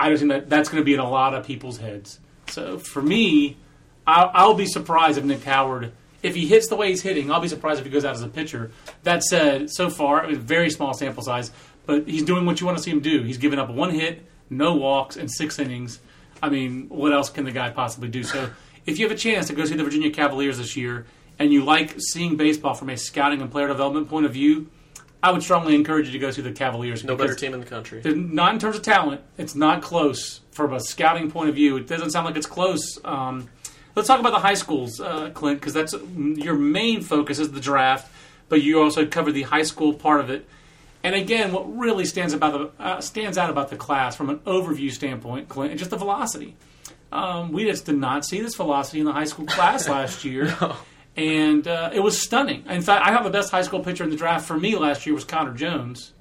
[0.00, 2.18] I don't think that that's going to be in a lot of people's heads.
[2.48, 3.58] So for me,
[4.06, 7.40] I'll, I'll be surprised if Nick Howard, if he hits the way he's hitting, I'll
[7.40, 8.70] be surprised if he goes out as a pitcher.
[9.02, 11.50] That said, so far, I mean, very small sample size,
[11.84, 13.22] but he's doing what you want to see him do.
[13.22, 16.00] He's given up one hit, no walks, and six innings.
[16.42, 18.22] I mean, what else can the guy possibly do?
[18.22, 18.50] So
[18.86, 21.06] if you have a chance to go see the Virginia Cavaliers this year
[21.38, 24.70] and you like seeing baseball from a scouting and player development point of view,
[25.22, 27.04] I would strongly encourage you to go see the Cavaliers.
[27.04, 28.02] No better team in the country.
[28.04, 29.20] not in terms of talent.
[29.36, 31.76] It's not close from a scouting point of view.
[31.76, 32.98] It doesn't sound like it's close.
[33.04, 33.48] Um,
[33.94, 37.60] let's talk about the high schools, uh, Clint, because that's your main focus is the
[37.60, 38.10] draft,
[38.48, 40.46] but you also cover the high school part of it.
[41.02, 44.38] And again, what really stands about the uh, stands out about the class from an
[44.40, 46.56] overview standpoint, Clint, is just the velocity.
[47.12, 50.54] Um, we just did not see this velocity in the high school class last year.
[51.16, 52.64] And uh, it was stunning.
[52.68, 55.04] In fact, I have the best high school pitcher in the draft for me last
[55.06, 56.12] year was Connor Jones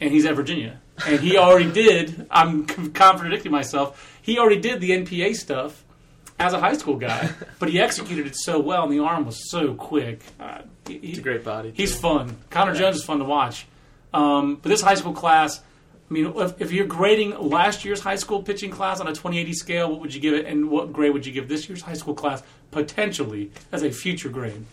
[0.00, 0.80] and he's at Virginia.
[1.06, 2.26] And he already did.
[2.30, 4.18] I'm contradicting myself.
[4.22, 5.84] He already did the NPA stuff
[6.38, 9.48] as a high school guy, but he executed it so well, and the arm was
[9.50, 10.20] so quick.
[10.38, 11.72] Uh, He- It's a great body.
[11.74, 12.00] He's too.
[12.00, 12.36] fun.
[12.50, 13.66] Connor Jones is fun to watch.
[14.12, 15.60] Um, but this high school class,
[16.10, 19.52] I mean, if, if you're grading last year's high school pitching class on a 2080
[19.54, 21.94] scale, what would you give it, and what grade would you give this year's high
[21.94, 24.64] school class potentially as a future grade?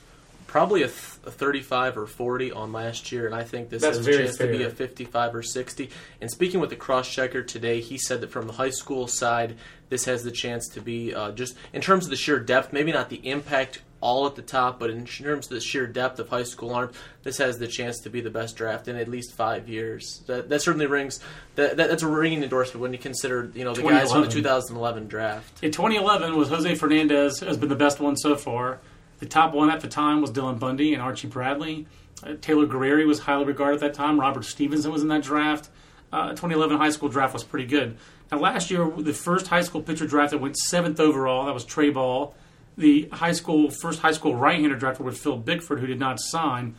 [0.54, 3.98] probably a, th- a 35 or 40 on last year, and I think this That's
[3.98, 5.90] has a chance to be a 55 or 60.
[6.22, 9.58] And speaking with the cross checker today, he said that from the high school side,
[9.90, 12.92] this has the chance to be uh, just in terms of the sheer depth, maybe
[12.92, 16.28] not the impact all at the top, but in terms of the sheer depth of
[16.28, 19.34] high school arms, this has the chance to be the best draft in at least
[19.34, 20.22] five years.
[20.28, 21.22] That, that certainly rings.
[21.56, 24.28] That, that, that's a ringing endorsement when you consider you know the guys from the
[24.28, 24.34] 2011.
[24.34, 25.64] 2011 draft.
[25.64, 28.80] In 2011 was Jose Fernandez has been the best one so far.
[29.20, 31.88] The top one at the time was Dylan Bundy and Archie Bradley.
[32.22, 34.20] Uh, Taylor Guerrieri was highly regarded at that time.
[34.20, 35.70] Robert Stephenson was in that draft.
[36.12, 37.98] Uh, 2011 high school draft was pretty good.
[38.30, 41.64] Now last year, the first high school pitcher draft that went seventh overall, that was
[41.64, 42.36] Trey Ball.
[42.78, 46.76] The high school first high school right-hander drafted was Phil Bickford, who did not sign.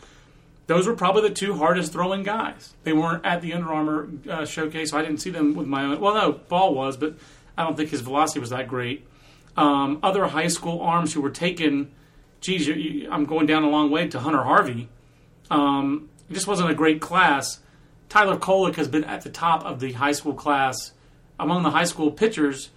[0.66, 2.74] Those were probably the two hardest throwing guys.
[2.84, 5.84] They weren't at the Under Armour uh, showcase, so I didn't see them with my
[5.84, 6.00] own.
[6.00, 7.14] Well, no, Ball was, but
[7.56, 9.06] I don't think his velocity was that great.
[9.56, 11.92] Um, other high school arms who were taken,
[12.40, 14.88] geez, you, you, I'm going down a long way to Hunter Harvey.
[15.50, 17.60] Um, it just wasn't a great class.
[18.08, 20.92] Tyler Kolek has been at the top of the high school class
[21.38, 22.70] among the high school pitchers.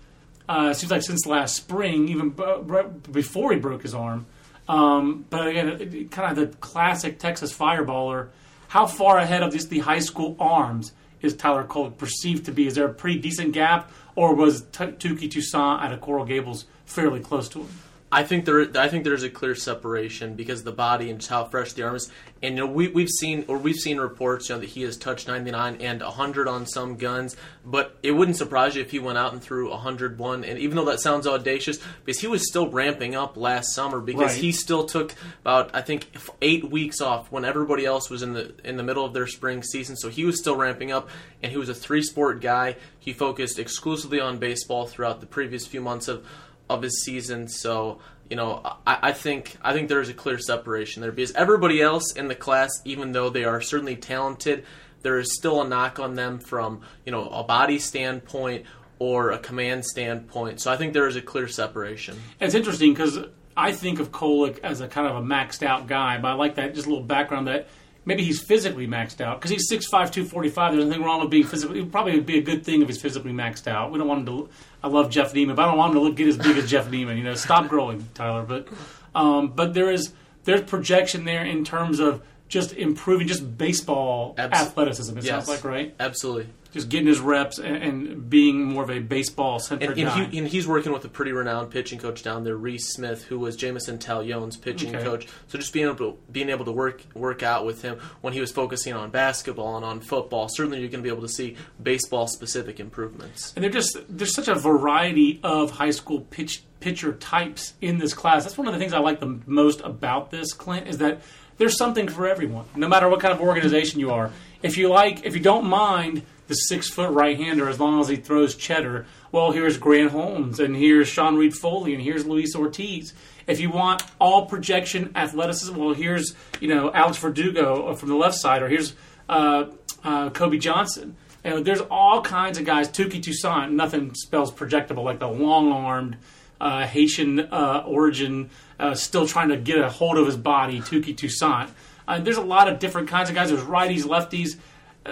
[0.47, 4.25] Uh, seems like since last spring, even b- b- before he broke his arm.
[4.69, 8.29] Um, but again, it, it- kind of the classic Texas fireballer.
[8.69, 12.67] How far ahead of just the high school arms is Tyler Cole perceived to be?
[12.67, 16.65] Is there a pretty decent gap, or was T- Touki Toussaint out of Coral Gables
[16.85, 17.69] fairly close to him?
[18.09, 21.43] I think there, I think there's a clear separation because the body and just how
[21.43, 22.09] fresh the arm is.
[22.41, 24.95] And you know, we, we've seen or we've seen reports, you know, that he has
[24.95, 27.35] touched 99 and 100 on some guns.
[27.65, 30.45] But it wouldn't surprise you if he went out and threw 101.
[30.45, 34.31] And even though that sounds audacious, because he was still ramping up last summer, because
[34.33, 34.41] Right.
[34.41, 36.07] he still took about I think
[36.41, 39.63] eight weeks off when everybody else was in the in the middle of their spring
[39.63, 39.97] season.
[39.97, 41.09] So he was still ramping up,
[41.43, 42.77] and he was a three sport guy.
[42.99, 46.25] He focused exclusively on baseball throughout the previous few months of
[46.69, 47.47] of his season.
[47.47, 47.99] So
[48.29, 51.81] you know, I, I think I think there is a clear separation there because everybody
[51.81, 54.65] else in the class, even though they are certainly talented,
[55.01, 58.65] there is still a knock on them from you know a body standpoint
[58.99, 60.59] or a command standpoint.
[60.59, 62.19] So I think there is a clear separation.
[62.39, 63.19] It's interesting because
[63.55, 66.55] I think of Kolek as a kind of a maxed out guy, but I like
[66.55, 67.67] that just a little background that
[68.05, 70.73] maybe he's physically maxed out because he's 6'5", 245.
[70.73, 71.79] There's nothing wrong with being physically.
[71.79, 73.91] It would probably be a good thing if he's physically maxed out.
[73.91, 74.49] We don't want him to.
[74.83, 76.69] I love Jeff Niemann, but I don't want him to look get as big as
[76.69, 77.17] Jeff Niemann.
[77.17, 78.43] You know, stop growing, Tyler.
[78.43, 78.67] But
[79.15, 80.13] um, but there is
[80.43, 85.17] there's projection there in terms of just improving just baseball athleticism.
[85.17, 85.45] It Yes.
[85.45, 85.93] sounds like right.
[85.99, 86.47] Absolutely.
[86.71, 90.25] Just getting his reps and, and being more of a baseball centric And, and, guy.
[90.25, 93.39] he, and he's working with a pretty renowned pitching coach down there, Reese Smith, who
[93.39, 95.03] was Jameson Taillon's pitching Okay.
[95.03, 95.27] coach.
[95.47, 98.39] So just being able to being able to work work out with him when he
[98.41, 101.55] was focusing on basketball and on football, certainly you're going to be able to see
[101.81, 103.53] baseball specific improvements.
[103.55, 108.13] And they're just there's such a variety of high school pitch pitcher types in this
[108.13, 108.43] class.
[108.43, 111.21] That's one of the things I like the most about this, Clint, is that
[111.57, 114.31] there's something for everyone, no matter what kind of organization you are.
[114.61, 118.07] If you like, if you don't mind the six foot right hander as long as
[118.07, 123.13] he throws cheddar, well, here's Grant Holmes, and here's Sean Reid-Foley, and here's Luis Ortiz.
[123.45, 128.35] If you want all projection athleticism, well, here's you know Alex Verdugo from the left
[128.35, 128.93] side, or here's
[129.29, 129.65] uh,
[130.03, 131.15] uh, Kobe Johnson.
[131.43, 132.89] You know, there's all kinds of guys.
[132.89, 136.17] Touki Toussaint, nothing spells projectable like the long-armed
[136.59, 140.81] uh, Haitian uh, origin, uh, still trying to get a hold of his body.
[140.81, 141.69] Touki Toussaint.
[142.07, 143.49] Uh, there's a lot of different kinds of guys.
[143.49, 144.57] There's righties, lefties.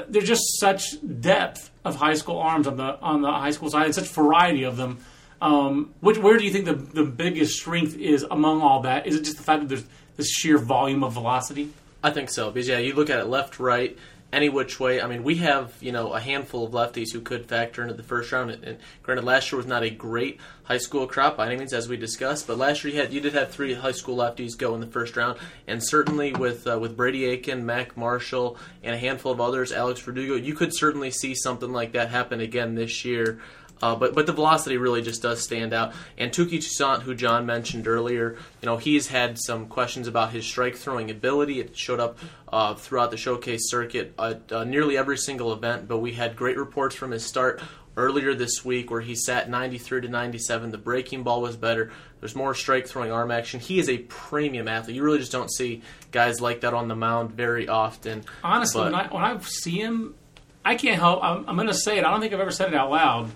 [0.07, 3.85] There's just such depth of high school arms on the on the high school side,
[3.85, 4.99] and such variety of them.
[5.41, 9.07] Um, which, where do you think the the biggest strength is among all that?
[9.07, 9.85] Is it just the fact that there's
[10.17, 11.71] this sheer volume of velocity?
[12.03, 13.97] I think so because yeah, you look at it left, right,
[14.35, 15.01] any which way.
[15.01, 18.03] I mean, we have you know a handful of lefties who could factor into the
[18.03, 18.51] first round.
[18.51, 21.87] And, granted, last year was not a great high school crop by any means, as
[21.87, 22.45] we discussed.
[22.45, 24.87] But last year you had you did have three high school lefties go in the
[24.87, 29.39] first round, and certainly with uh, with Brady Aiken, Mac Marshall, and a handful of
[29.39, 33.39] others, Alex Verdugo, you could certainly see something like that happen again this year.
[33.81, 35.93] Uh, but but the velocity really just does stand out.
[36.17, 40.45] And Touki Toussaint, who John mentioned earlier, you know he's had some questions about his
[40.45, 41.59] strike throwing ability.
[41.59, 42.17] It showed up
[42.51, 45.87] uh, throughout the showcase circuit at uh, nearly every single event.
[45.87, 47.61] But we had great reports from his start
[47.97, 50.71] earlier this week where he sat 93 to 97.
[50.71, 51.91] The breaking ball was better.
[52.19, 53.59] There's more strike throwing arm action.
[53.59, 54.95] He is a premium athlete.
[54.95, 58.23] You really just don't see guys like that on the mound very often.
[58.43, 60.15] Honestly, But- when I when I see him,
[60.63, 61.23] I can't help.
[61.23, 62.05] I'm, I'm going to say it.
[62.05, 63.31] I don't think I've ever said it out loud.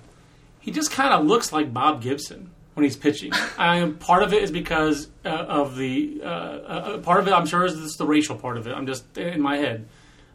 [0.60, 2.52] He just kind of looks like Bob Gibson.
[2.76, 3.32] when he's pitching.
[3.58, 7.34] I part of it is because uh, of the uh, uh, part of it.
[7.34, 8.74] I'm sure is this the racial part of it.
[8.74, 9.88] I'm just in my head,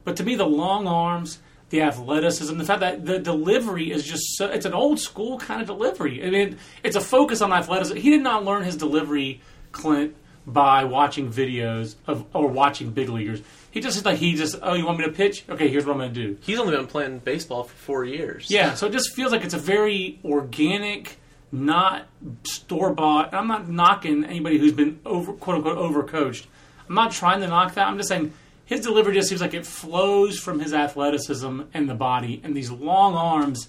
[0.05, 1.39] but to me, the long arms,
[1.71, 5.61] the athleticism, the fact that the delivery is just so, it's an old school kind
[5.61, 6.25] of delivery.
[6.25, 7.97] I mean, it's a focus on athleticism.
[7.97, 9.41] He did not learn his delivery,
[9.73, 10.15] Clint,
[10.47, 13.41] by watching videos of or watching big leaguers.
[13.75, 15.43] He just like he just oh you want me to pitch?
[15.51, 16.39] Okay, here's what I'm going to do.
[16.43, 18.49] He's only been playing baseball for four years.
[18.49, 21.19] Yeah, so it just feels like it's a very organic,
[21.51, 22.07] not
[22.45, 23.35] store bought.
[23.35, 26.47] I'm not knocking anybody who's been over quote unquote overcoached.
[26.89, 27.89] I'm not trying to knock that.
[27.89, 28.33] I'm just saying
[28.65, 32.71] his delivery just seems like it flows from his athleticism and the body and these
[32.71, 33.69] long arms.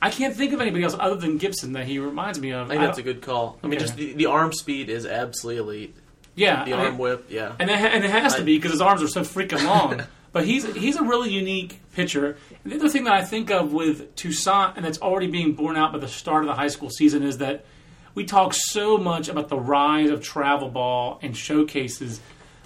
[0.00, 2.68] I can't think of anybody else other than Gibson that he reminds me of.
[2.68, 3.58] I think that's a good call.
[3.62, 3.84] I mean, Okay.
[3.84, 5.96] just the, the arm speed is absolutely elite.
[6.38, 7.52] Yeah, The I- arm whip, yeah.
[7.58, 10.02] and it, and it has to be because his arms are so freaking long.
[10.32, 12.36] but he's he's a really unique pitcher.
[12.64, 15.76] And the other thing that I think of with Toussaint, and that's already being borne
[15.76, 17.64] out by the start of the high school season, is that
[18.14, 22.20] we talk so much about the rise of travel ball and showcases.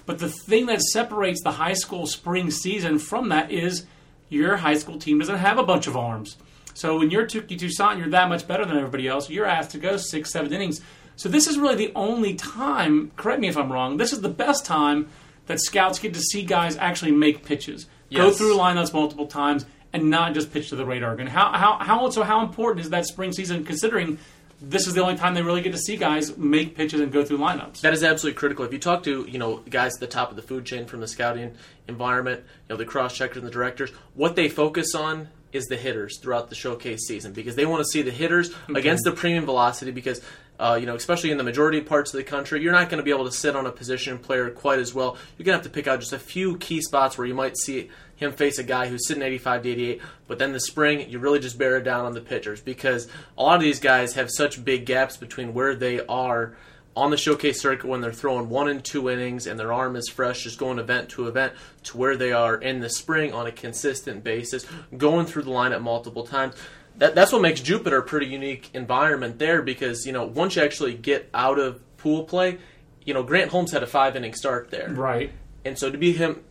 [0.05, 3.85] But the thing that separates the high school spring season from that is
[4.29, 6.35] your high school team doesn't have a bunch of arms.
[6.73, 9.29] So when you're Touki Toussaint, you're that much better than everybody else.
[9.29, 10.81] You're asked to go six, seven innings.
[11.15, 13.11] So this is really the only time.
[13.15, 13.97] Correct me if I'm wrong.
[13.97, 15.09] This is the best time
[15.47, 20.09] that scouts get to see guys actually make pitches, go through lineups multiple times, and
[20.09, 21.27] not just pitch to the radar gun.
[21.27, 24.17] How how how so how important is that spring season considering
[24.59, 27.23] this is the only time they really get to see guys make pitches and go
[27.23, 27.81] through lineups?
[27.81, 28.65] That is absolutely critical.
[28.65, 30.99] If you talk to you know guys at the top of the food chain from
[30.99, 31.55] the scouting
[31.87, 35.77] environment, you know the cross checkers and the directors, what they focus on is the
[35.77, 39.45] hitters throughout the showcase season because they want to see the hitters against the premium
[39.45, 40.21] velocity because.
[40.59, 42.99] Uh, you know, especially in the majority of parts of the country, you're not going
[42.99, 45.17] to be able to sit on a position player quite as well.
[45.37, 47.57] You're going to have to pick out just a few key spots where you might
[47.57, 50.01] see him face a guy who's sitting 85 to 88.
[50.27, 53.43] But then the spring, you really just bear it down on the pitchers because a
[53.43, 56.55] lot of these guys have such big gaps between where they are
[56.95, 60.07] on the showcase circuit when they're throwing one and two innings and their arm is
[60.07, 63.51] fresh, just going event to event, to where they are in the spring on a
[63.51, 66.53] consistent basis, going through the lineup multiple times.
[66.97, 70.61] That, that's what makes Jupiter a pretty unique environment there because, you know, once you
[70.61, 72.59] actually get out of pool play,
[73.03, 74.89] you know, Grant Holmes had a five inning start there.
[74.89, 75.31] Right.
[75.65, 76.43] And so to be him,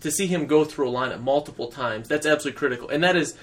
[0.00, 2.88] to see him go through a lineup multiple times, that's absolutely critical.
[2.90, 3.36] And that is,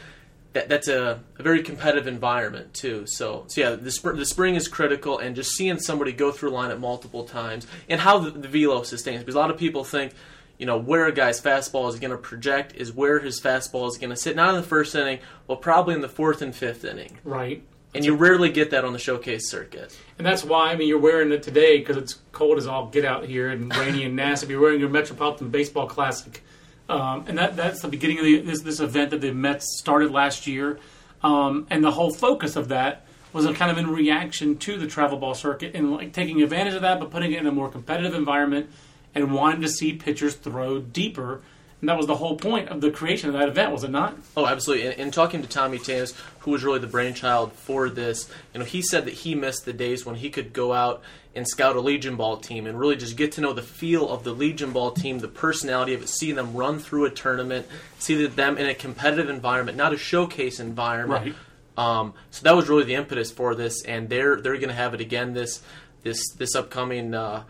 [0.54, 3.06] that, that's a, a very competitive environment too.
[3.06, 6.50] So, so yeah, the, spr- the spring is critical, and just seeing somebody go through
[6.50, 9.20] a lineup multiple times and how the, the velo sustains.
[9.20, 10.14] Because a lot of people think,
[10.60, 13.98] you know, where a guy's fastball is going to project is where his fastball is
[13.98, 14.36] going to sit.
[14.36, 17.18] Not in the first inning, well, probably in the fourth and fifth inning.
[17.24, 17.64] Right.
[17.96, 19.98] And you rarely get that on the showcase circuit.
[20.18, 23.06] And that's why I mean you're wearing it today because it's cold as all get
[23.06, 24.48] out here and rainy and nasty.
[24.48, 26.44] You're wearing your Metropolitan Baseball Classic,
[26.88, 30.12] um, and that that's the beginning of the, this this event that the Mets started
[30.12, 30.78] last year,
[31.24, 34.86] um, and the whole focus of that was a kind of in reaction to the
[34.86, 37.70] travel ball circuit and like taking advantage of that, but putting it in a more
[37.70, 38.70] competitive environment
[39.16, 41.42] and wanting to see pitchers throw deeper.
[41.82, 44.18] And that was the whole point of the creation of that event, was it not?
[44.36, 44.88] Oh, absolutely.
[44.88, 48.66] And, and talking to Tommy Tanous, who was really the brainchild for this, you know,
[48.66, 51.02] he said that he missed the days when he could go out
[51.36, 54.26] and scout a Legion Ball team and really just get to know the feel of
[54.26, 57.66] the Legion Ball team, the personality of it, see them run through a tournament,
[57.98, 61.26] see them in a competitive environment, not a showcase environment.
[61.26, 61.36] Right.
[61.78, 64.94] Um, so that was really the impetus for this, and they're they're going to have
[64.94, 65.62] it again this
[66.04, 67.44] this this upcoming uh,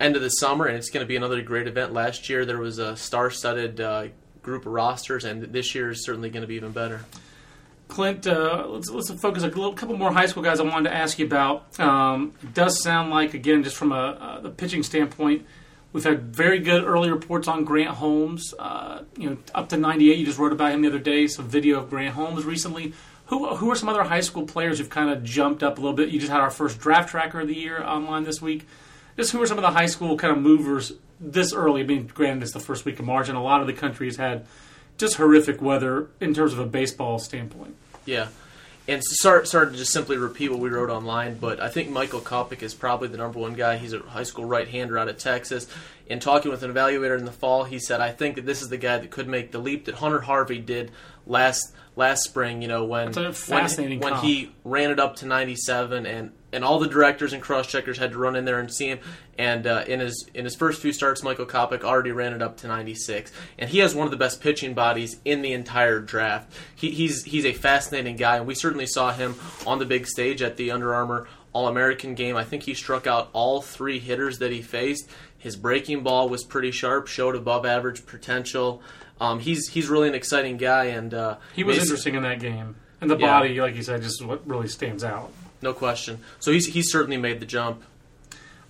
[0.00, 1.92] end of the summer, and it's going to be another great event.
[1.92, 4.08] Last year there was a star-studded uh,
[4.42, 7.04] group of rosters, and this year is certainly going to be even better.
[7.88, 10.94] Clint, uh, let's let's focus a little, couple more high school guys I wanted to
[10.94, 11.78] ask you about.
[11.80, 15.46] Um, it does sound like again, just from a, uh, the pitching standpoint,
[15.92, 18.52] we've had very good early reports on Grant Holmes.
[18.58, 20.18] Uh, you know, up to 98.
[20.18, 21.26] You just wrote about him the other day.
[21.26, 22.92] Some video of Grant Holmes recently.
[23.26, 25.96] Who who are some other high school players who've kind of jumped up a little
[25.96, 26.10] bit?
[26.10, 28.66] You just had our first draft tracker of the year online this week.
[29.18, 31.82] Just who are some of the high school kind of movers this early?
[31.82, 34.16] I mean, granted, it's the first week of March, and a lot of the countries
[34.16, 34.46] had
[34.96, 37.74] just horrific weather in terms of a baseball standpoint.
[38.06, 38.28] Yeah.
[38.86, 42.20] And sorry, sorry to just simply repeat what we wrote online, but I think Michael
[42.20, 43.76] Kopech is probably the number one guy.
[43.76, 45.66] He's a high school right-hander out of Texas.
[46.08, 48.68] In talking with an evaluator in the fall, he said, "I think that this is
[48.68, 50.90] the guy that could make the leap that Hunter Harvey did
[51.26, 52.62] last last spring.
[52.62, 53.12] You know when
[53.48, 53.64] when,
[54.00, 57.98] when he ran it up to 97, and and all the directors and cross checkers
[57.98, 59.00] had to run in there and see him.
[59.36, 62.56] And uh, in his in his first few starts, Michael Kopech already ran it up
[62.58, 66.52] to 96, and he has one of the best pitching bodies in the entire draft.
[66.74, 69.34] He, he's he's a fascinating guy, and we certainly saw him
[69.66, 72.36] on the big stage at the Under Armour All American game.
[72.36, 75.08] I think he struck out all three hitters that he faced.
[75.38, 78.82] His breaking ball was pretty sharp, showed above average potential.
[79.20, 82.76] Um, he's he's really an exciting guy, and uh, He was interesting in that game,
[83.00, 83.26] and the Yeah.
[83.38, 85.30] body, like you said, just what really stands out.
[85.62, 86.18] no question.
[86.40, 87.82] So he's he's certainly made the jump.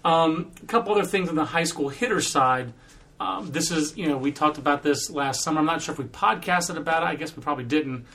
[0.04, 2.72] Um, a couple other things on the high school hitter side.
[3.20, 5.58] Um, this is, you know, we talked about this last summer.
[5.58, 7.06] I'm not sure if we podcasted about it.
[7.06, 8.06] I guess we probably didn't.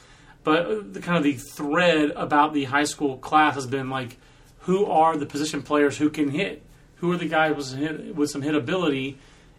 [0.46, 4.18] But the kind of the thread about the high school class has been like,
[4.60, 6.64] who are the position players who can hit?
[7.04, 9.16] Who are the guys with some, hit, with some hitability,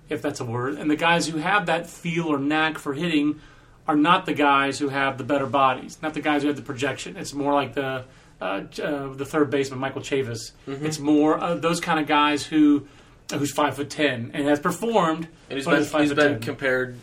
[0.09, 0.77] if that's a word?
[0.77, 3.39] And the guys who have that feel or knack for hitting
[3.87, 6.63] are not the guys who have the better bodies, not the guys who have the
[6.63, 7.19] projection.
[7.19, 8.07] It's more like the
[8.41, 10.53] uh, uh, the third baseman Michael Chavis.
[10.67, 10.87] Mm-hmm.
[10.87, 12.89] It's more uh, those kind of guys who
[13.33, 15.29] who's five foot ten and has performed.
[15.49, 16.97] And he's been, he's foot been compared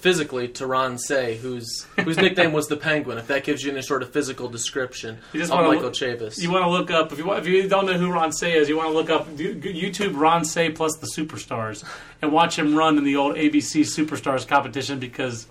[0.00, 3.18] physically to Ron Cey, whose whose nickname was the Penguin.
[3.18, 6.38] If that gives you any sort of physical description You just of Michael look- Chavis.
[6.40, 8.68] You want to look up if you if you don't know who Ron Cey is,
[8.68, 11.84] you want to look up YouTube Ron Cey plus the Superstars
[12.20, 15.46] and watch him run in the old ABC Superstars competition because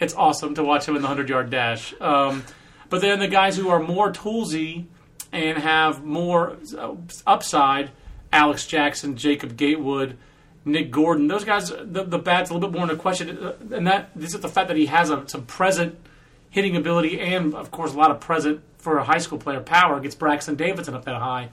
[0.00, 1.94] it's awesome to watch him in the hundred yard dash.
[2.00, 2.44] Um,
[2.90, 4.86] but then the guys who are more toolsy
[5.32, 6.94] and have more uh,
[7.26, 7.90] upside,
[8.32, 10.16] Alex Jackson, Jacob Gatewood.
[10.64, 13.84] Nick Gordon, those guys, the, the bat's a little bit more in question, uh, and
[13.88, 15.98] that this is the fact that he has a, some present
[16.50, 19.98] hitting ability and, of course, a lot of present for a high school player power
[19.98, 21.48] gets Braxton Davidson up that high.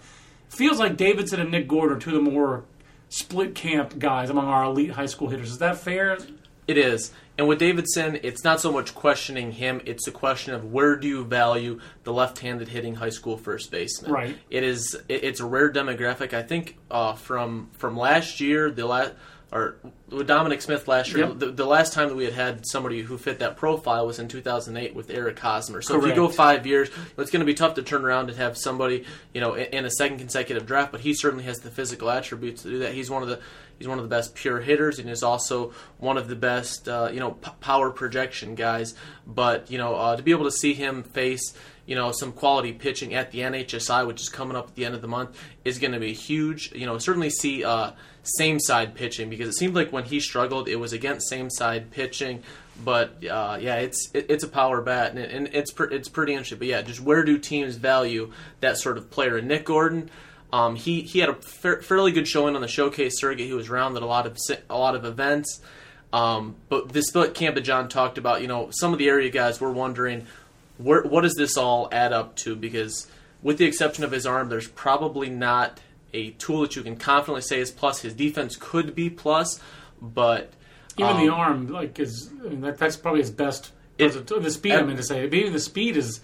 [0.49, 2.65] Feels like Davidson and Nick Gordon are two of the more
[3.09, 5.49] split camp guys among our elite high school hitters.
[5.51, 6.17] Is that fair?
[6.69, 7.11] It is.
[7.39, 11.07] And with Davidson, it's not so much questioning him, it's a question of where do
[11.07, 14.11] you value the left-handed hitting high school first baseman.
[14.11, 14.37] Right.
[14.49, 16.33] It is it, it's a rare demographic.
[16.33, 19.13] I think uh, from from last year, the last
[19.51, 19.77] or
[20.09, 21.39] with Dominic Smith last year, Yep.
[21.39, 24.27] the, the last time that we had had somebody who fit that profile was in
[24.27, 25.81] 2008 with Eric Hosmer.
[25.81, 28.37] So if you go five years, it's going to be tough to turn around and
[28.37, 30.91] have somebody, you know, in, in a second consecutive draft.
[30.91, 32.93] But he certainly has the physical attributes to do that.
[32.93, 33.39] He's one of the
[33.79, 37.09] he's one of the best pure hitters, and is also one of the best, uh,
[37.11, 38.93] you know, p- power projection guys.
[39.25, 41.53] But you know, uh, to be able to see him face
[41.89, 44.93] you know some quality pitching at the NHSI, which is coming up at the end
[44.93, 46.71] of the month, is going to be huge.
[46.71, 50.69] You know, certainly see uh, same side pitching because it seemed like when he struggled,
[50.69, 52.43] it was against same side pitching.
[52.85, 56.09] But uh, yeah, it's it, it's a power bat, and, it, and it's pr- it's
[56.09, 56.59] pretty interesting.
[56.59, 59.37] But yeah, just where do teams value that sort of player?
[59.37, 60.11] And Nick Gordon.
[60.51, 63.43] Um, he, he had a fa- fairly good showing on the showcase circuit.
[63.43, 64.37] He was around at a lot of
[64.69, 65.61] a lot of events.
[66.11, 69.29] Um, but this split camp that John talked about, you know, some of the area
[69.29, 70.25] guys were wondering
[70.77, 72.55] where, what does this all add up to?
[72.55, 73.05] Because
[73.43, 75.79] with the exception of his arm, there's probably not
[76.13, 78.01] a tool that you can confidently say is plus.
[78.01, 79.59] His defense could be plus,
[80.01, 80.51] but
[80.97, 83.71] Even um, the arm, like, is I mean, that, that's probably his best.
[83.99, 85.25] It- the speed, I meant to say.
[85.25, 86.21] Even the speed is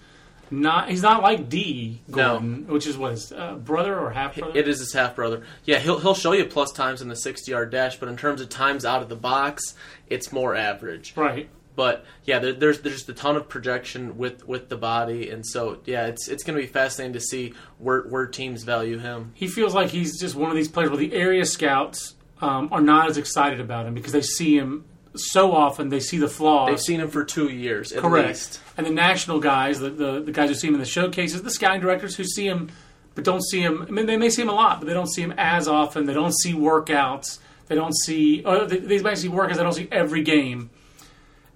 [0.51, 0.89] not.
[0.89, 2.39] He's not like Dee No.
[2.39, 4.57] Which is what his uh, brother or half brother.
[4.57, 5.43] It is his half brother.
[5.65, 8.41] Yeah, he'll he'll show you plus times in the sixty yard dash, but in terms
[8.41, 9.75] of times out of the box,
[10.07, 11.13] it's more average.
[11.15, 11.49] right.
[11.75, 15.45] But yeah, there, there's there's just a ton of projection with, with the body, and
[15.45, 19.31] so yeah, it's it's going to be fascinating to see where where teams value him.
[19.33, 22.79] he feels like he's just one of these players where the area scouts um, are
[22.79, 24.85] not as excited about him because they see him
[25.17, 25.89] so often.
[25.89, 26.69] They see the flaws.
[26.69, 28.27] They've seen him for two years at correct.
[28.27, 28.59] least.
[28.77, 31.51] And the national guys, the, the the guys who see him in the showcases, the
[31.51, 32.71] scouting directors who see him
[33.15, 33.85] but don't see him.
[33.87, 36.05] I mean, they may see him a lot, but they don't see him as often.
[36.05, 37.39] They don't see workouts.
[37.67, 38.43] They don't see.
[38.43, 39.55] Or they, they might see workouts.
[39.55, 40.69] They don't see every game.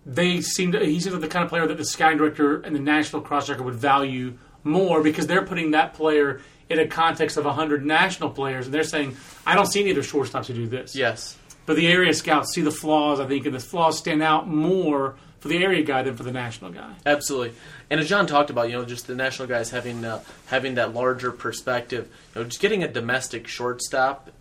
[0.05, 0.83] They seem to.
[0.83, 3.47] He seems like the kind of player that the scouting director and the national cross
[3.47, 8.29] checker would value more because they're putting that player in a context of hundred national
[8.29, 11.37] players, and they're saying, "I don't see any other shortstops who do this." Yes.
[11.69, 15.17] But the area scouts see the flaws, I think, and the flaws stand out more
[15.39, 16.95] for the area guy than for the national guy.
[17.05, 17.53] Absolutely,
[17.91, 20.95] and as John talked about, you know, just the national guys having uh, having that
[20.95, 22.09] larger perspective.
[22.33, 24.31] You know, just getting a domestic shortstop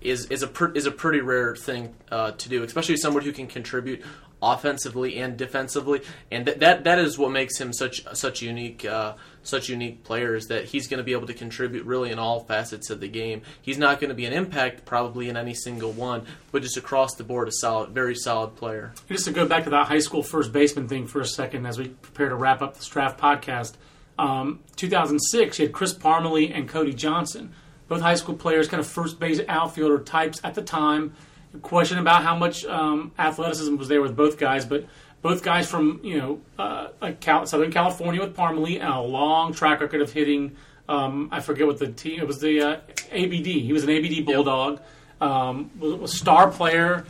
[0.00, 3.32] is is a pr- is a pretty rare thing uh, to do, especially someone who
[3.32, 4.02] can contribute
[4.42, 9.14] offensively and defensively, and that that, that is what makes him such such unique uh,
[9.42, 12.40] such unique player is that he's going to be able to contribute really in all
[12.40, 13.42] facets of the game.
[13.62, 17.14] He's not going to be an impact probably in any single one, but just across
[17.14, 18.92] the board, a solid, very solid player.
[19.08, 21.78] Just to go back to that high school first baseman thing for a second as
[21.78, 23.74] we prepare to wrap up this draft podcast.
[24.18, 27.54] Um, 2006, you had Chris Parmelee and Cody Johnson,
[27.88, 31.14] both high school players, kind of first base outfielder types at the time.
[31.62, 34.86] Question about how much um, athleticism was there with both guys, but
[35.20, 39.52] both guys from you know uh, like Cal- Southern California with Parmelee and a long
[39.52, 40.56] track record of hitting.
[40.88, 42.20] Um, I forget what the team.
[42.20, 42.80] It was the uh,
[43.12, 43.46] ABD.
[43.46, 44.80] He was an ABD Bulldog.
[45.20, 47.04] Um, was, was a star player.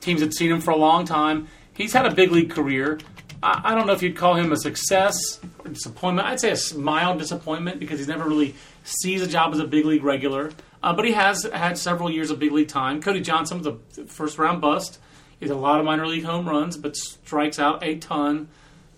[0.00, 1.48] Teams had seen him for a long time.
[1.72, 2.98] He's had a big league career.
[3.42, 6.28] I, I don't know if you'd call him a success or disappointment.
[6.28, 9.84] I'd say a mild disappointment because he's never really sees a job as a big
[9.84, 10.52] league regular.
[10.82, 13.00] Uh, but he has had several years of big league time.
[13.02, 14.98] Cody Johnson was a first round bust.
[15.40, 18.48] He has a lot of minor league home runs, but strikes out a ton.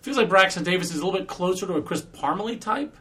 [0.03, 2.97] Feels like Braxton Davis is a little bit closer to a Chris Parmelee type.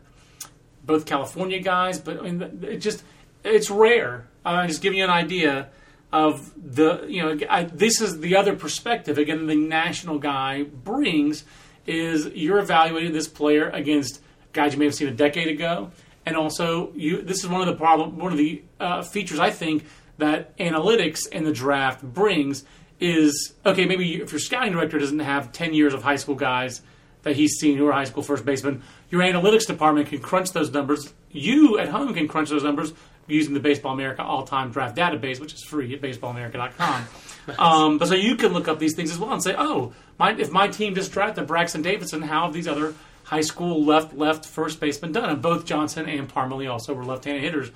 [0.84, 3.04] both California guys, but I mean, it just
[3.44, 4.28] it's rare.
[4.46, 5.70] I'm just giving you an idea
[6.12, 11.44] of the you know I, this is the other perspective again the national guy brings
[11.86, 14.22] is you're evaluating this player against
[14.54, 15.92] guys you may have seen a decade ago
[16.28, 19.50] and also you this is one of the problem one of the uh, features I
[19.50, 19.86] think
[20.18, 22.66] that analytics in the draft brings
[23.00, 26.36] is okay maybe you, if your scouting director doesn't have 10 years of high school
[26.36, 26.82] guys
[27.24, 30.72] that he's seen who are high school first basemen your analytics department can crunch those
[30.72, 32.94] numbers you at home can crunch those numbers
[33.28, 37.06] using the Baseball America all-time draft database, which is free at baseballamerica.com.
[37.46, 37.60] nice.
[37.60, 40.34] um, but so you can look up these things as well and say, oh, my,
[40.34, 42.94] if my team just drafted Braxton Davidson, how have these other
[43.28, 45.30] high school left left first baseman done?
[45.30, 47.72] And both Johnson and Parmelee also were left-handed hitters.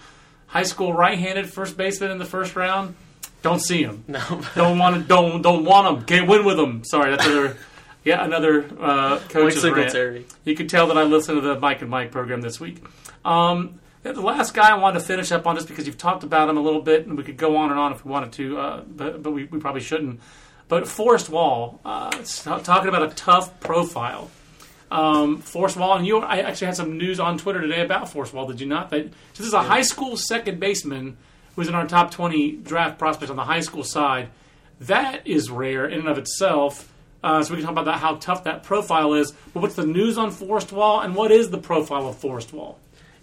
[0.47, 2.95] High school right-handed first baseman in the first round,
[3.41, 4.03] don't see him.
[4.07, 5.01] No, don't want to.
[5.01, 6.05] Don't don't want him.
[6.05, 6.83] Can't win with him.
[6.83, 7.57] Sorry, that's another.
[8.03, 10.25] Yeah, another uh, coach's rant.
[10.43, 12.83] You could tell that I listened to the Mike and Mike program this week.
[13.23, 16.49] Um, the last guy I wanted to finish up on, just because you've talked about
[16.49, 18.57] him a little bit, and we could go on and on if we wanted to,
[18.57, 20.19] uh, but, but we, we, probably shouldn't.
[20.67, 24.31] But Forrest Wall, uh, talking about a tough profile.
[24.91, 28.33] Um, Forrest Wall, and you, I actually had some news on Twitter today about Forrest
[28.33, 28.45] Wall.
[28.45, 28.89] Did you not?
[28.89, 31.15] That this is a high school second baseman
[31.55, 34.29] who's in our top twenty draft prospects on the high school side.
[34.81, 36.91] That is rare in and of itself.
[37.23, 39.31] Uh, so we can talk about that, how tough that profile is.
[39.53, 42.77] But what's the news on Forrest Wall, and what is the profile of Forrest Wall?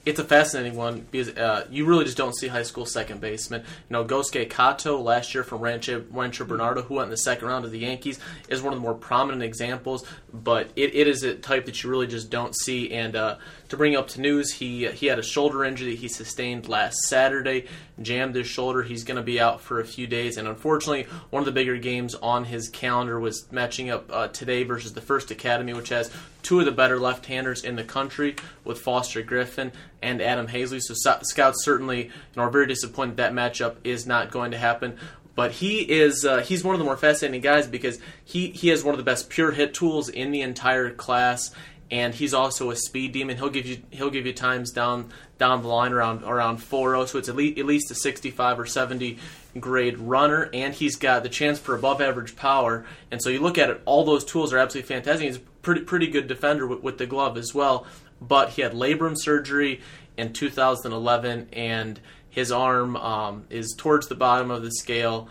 [0.08, 3.60] It's a fascinating one because uh, you really just don't see high school second baseman.
[3.60, 7.46] You know, Gosuke Katoh last year from Rancho, Rancho Bernardo, who went in the second
[7.46, 10.06] round of the Yankees, is one of the more prominent examples.
[10.32, 12.90] But it, it is a type that you really just don't see.
[12.90, 13.36] And uh,
[13.68, 17.02] to bring up to news, he he had a shoulder injury that he sustained last
[17.02, 17.66] Saturday,
[18.00, 18.82] jammed his shoulder.
[18.82, 21.76] He's going to be out for a few days, and unfortunately, one of the bigger
[21.76, 26.10] games on his calendar was matching up uh, today versus the First Academy, which has
[26.48, 28.34] two of the better left-handers in the country
[28.64, 29.70] with Foster Griffin
[30.00, 30.80] and Adam Haseley.
[30.80, 34.96] So scouts certainly are very disappointed that matchup is not going to happen.
[35.34, 38.82] But he is uh, he's one of the more fascinating guys because he, he has
[38.82, 41.54] one of the best pure hit tools in the entire class
[41.90, 43.36] and he's also a speed demon.
[43.36, 47.18] He'll give you he'll give you times down down the line around around 4 so
[47.18, 49.18] it's at least, at least a 65 or 70
[49.60, 52.86] grade runner, and he's got the chance for above average power.
[53.10, 55.26] And so you look at it, all those tools are absolutely fantastic.
[55.26, 57.86] He's pretty pretty good defender with, with the glove as well.
[58.20, 59.80] But he had labrum surgery
[60.16, 65.28] in 2011, and his arm um, is towards the bottom of the scale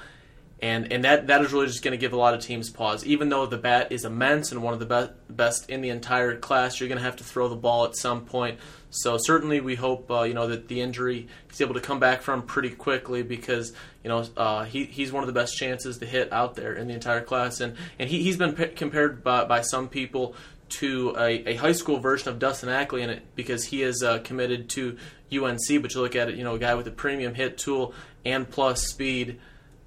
[0.60, 3.06] and and that that is really just going to give a lot of teams pause.
[3.06, 6.36] Even though the bat is immense and one of the best best in the entire
[6.36, 8.60] class, you're going to have to throw the ball at some point.
[8.90, 12.22] So certainly, we hope uh, you know that the injury he's able to come back
[12.24, 16.08] from pretty quickly because you know uh, he he's one of the best chances to
[16.08, 19.46] hit out there in the entire class, and and he he's been p- compared by
[19.46, 20.36] by some people
[20.70, 24.20] to a, a, high school version of Dustin Ackley in it because he is uh,
[24.20, 24.98] committed to
[25.32, 25.82] UNC.
[25.82, 27.94] But you look at it, you know, a guy with a premium hit tool
[28.26, 29.40] and plus speed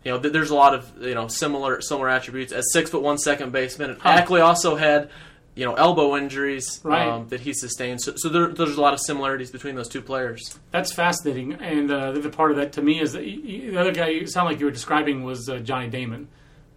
[0.05, 3.19] you know, there's a lot of you know similar similar attributes as six foot one
[3.19, 3.97] second baseman.
[4.01, 4.09] Huh.
[4.09, 5.11] Ackley also had
[5.55, 7.07] you know elbow injuries right.
[7.07, 8.01] um, that he sustained.
[8.01, 10.59] So, so there, there's a lot of similarities between those two players.
[10.71, 14.09] That's fascinating, and uh, the part of that to me is that the other guy
[14.09, 16.29] you sound like you were describing was uh, Johnny Damon,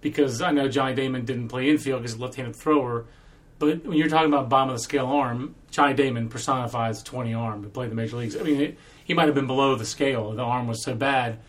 [0.02, 3.06] because I know Johnny Damon didn't play infield because he's a left-handed thrower.
[3.60, 7.64] But when you're talking about bottom of the scale arm, Johnny Damon personifies 20 arm
[7.64, 8.36] to play the major leagues.
[8.36, 10.34] I mean, it, he might have been below the scale.
[10.34, 11.40] The arm was so bad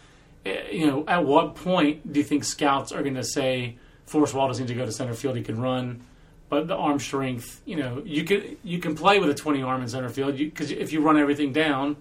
[0.45, 3.77] you know, at what point do you think scouts are going to say
[4.07, 5.37] Forrest Wall doesn't need to go to center field?
[5.37, 6.03] He can run,
[6.49, 9.83] but the arm strength, you know, you can you can play with a 20 arm
[9.83, 11.97] in center field because if you run everything down,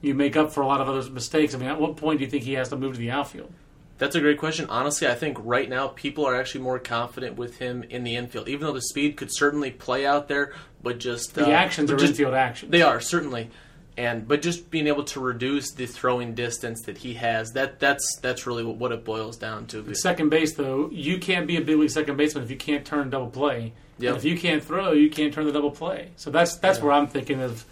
[0.00, 1.54] you make up for a lot of other mistakes.
[1.54, 3.52] I mean, at what point do you think he has to move to the outfield?
[3.96, 4.66] That's a great question.
[4.68, 8.48] Honestly, I think right now people are actually more confident with him in the infield,
[8.48, 10.52] even though the speed could certainly play out there.
[10.82, 12.72] But just the uh, actions are just, infield actions.
[12.72, 13.50] They are certainly
[13.96, 18.18] and but just being able to reduce the throwing distance that he has that that's
[18.20, 19.94] that's really what, it boils down to.
[19.94, 23.10] Second base though, you can't be a big league second baseman if you can't turn
[23.10, 23.72] double play.
[23.98, 24.16] Yep.
[24.16, 26.10] if you can't throw, you can't turn the double play.
[26.16, 26.84] So that's that's yeah.
[26.84, 27.64] where I'm thinking of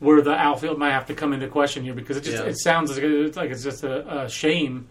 [0.00, 2.50] where the outfield might have to come into question here because it just yeah.
[2.50, 4.88] it sounds like it's, like it's just a, a shame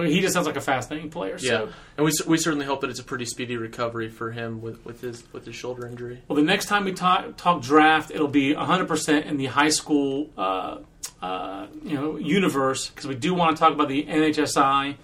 [0.00, 1.38] well, he just sounds like a fascinating player.
[1.38, 1.46] So.
[1.46, 4.84] Yeah, and we, we certainly hope that it's a pretty speedy recovery for him with,
[4.84, 6.22] with his with his shoulder injury.
[6.26, 9.68] Well, the next time we talk, talk draft, it'll be 100 percent in the high
[9.68, 10.78] school uh,
[11.20, 14.96] uh, you know universe because we do want to talk about the NHSI.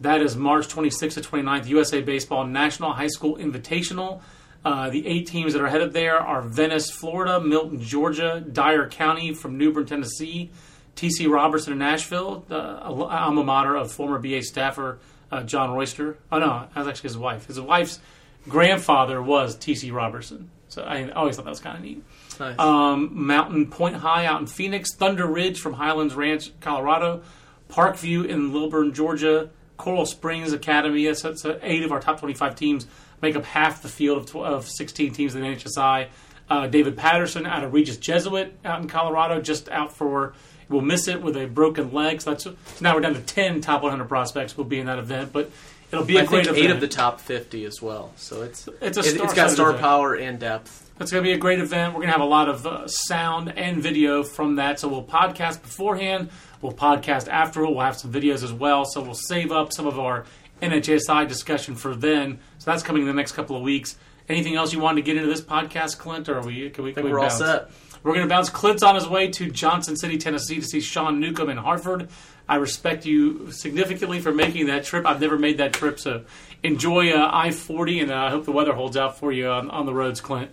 [0.00, 4.20] That is March 26th to 29th, USA Baseball National High School Invitational.
[4.64, 9.34] Uh, the eight teams that are headed there are Venice, Florida, Milton, Georgia, Dyer County
[9.34, 10.50] from Newbern, Tennessee.
[10.96, 11.26] T.C.
[11.26, 14.98] Robertson in Nashville, the alma mater of former BA staffer
[15.30, 16.18] uh, John Royster.
[16.30, 17.46] Oh no, that was actually his wife.
[17.46, 18.00] His wife's
[18.48, 19.90] grandfather was T.C.
[19.90, 20.50] Robertson.
[20.68, 22.02] So I always thought that was kind of neat.
[22.40, 22.58] Nice.
[22.58, 27.22] Um, Mountain Pointe High out in Phoenix, Thunder Ridge from Highlands Ranch, Colorado,
[27.68, 31.06] Parkview in Lilburn, Georgia, Coral Springs Academy.
[31.06, 32.86] That's, that's uh, eight of our top 25 teams
[33.22, 36.08] make up half the field of, of 16 teams in the NHSI.
[36.48, 40.34] Uh, David Peterson out of Regis Jesuit out in Colorado, just out for
[40.68, 42.20] will miss it with a broken leg.
[42.20, 44.98] So that's so now we're down to 10 top 100 prospects will be in that
[44.98, 45.50] event, but
[45.92, 46.64] it'll be a I great think event.
[46.66, 48.12] eight of the top 50 as well.
[48.16, 49.80] So it's It's a it, has got star-studded event.
[49.80, 50.90] power and depth.
[51.00, 51.92] It's going to be a great event.
[51.92, 54.78] We're going to have a lot of uh, sound and video from that.
[54.78, 56.30] So we'll podcast beforehand.
[56.62, 57.62] We'll podcast after.
[57.62, 58.84] We'll have some videos as well.
[58.84, 60.24] So we'll save up some of our
[60.62, 62.38] NHSI discussion for then.
[62.58, 63.96] So that's coming in the next couple of weeks.
[64.28, 66.28] Anything else you wanted to get into this podcast, Clint?
[66.28, 66.70] Or are we?
[66.70, 66.90] Can we?
[66.90, 67.70] I think we we're all set.
[68.04, 68.50] We're going to bounce.
[68.50, 72.10] Clint's on his way to Johnson City, Tennessee to see Sean Newcomb in Hartford.
[72.46, 75.06] I respect you significantly for making that trip.
[75.06, 76.24] I've never made that trip, so
[76.62, 79.70] enjoy uh, I 40, and uh, I hope the weather holds out for you on,
[79.70, 80.50] on the roads, Clint.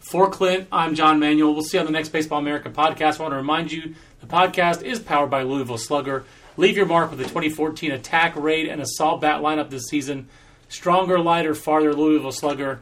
[0.00, 1.52] For Clint, I'm John Manuel.
[1.52, 3.20] We'll see you on the next Baseball America podcast.
[3.20, 6.24] I want to remind you the podcast is powered by Louisville Slugger.
[6.56, 10.26] Leave your mark with the 2014 attack, raid, and assault bat lineup this season.
[10.70, 12.80] Stronger, lighter, farther, Louisville Slugger.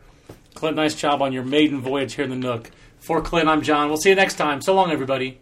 [0.54, 2.70] Clint, nice job on your maiden voyage here in the Nook.
[3.03, 3.88] For Clint, I'm John.
[3.88, 4.62] We'll see you next time.
[4.62, 5.41] So long, everybody.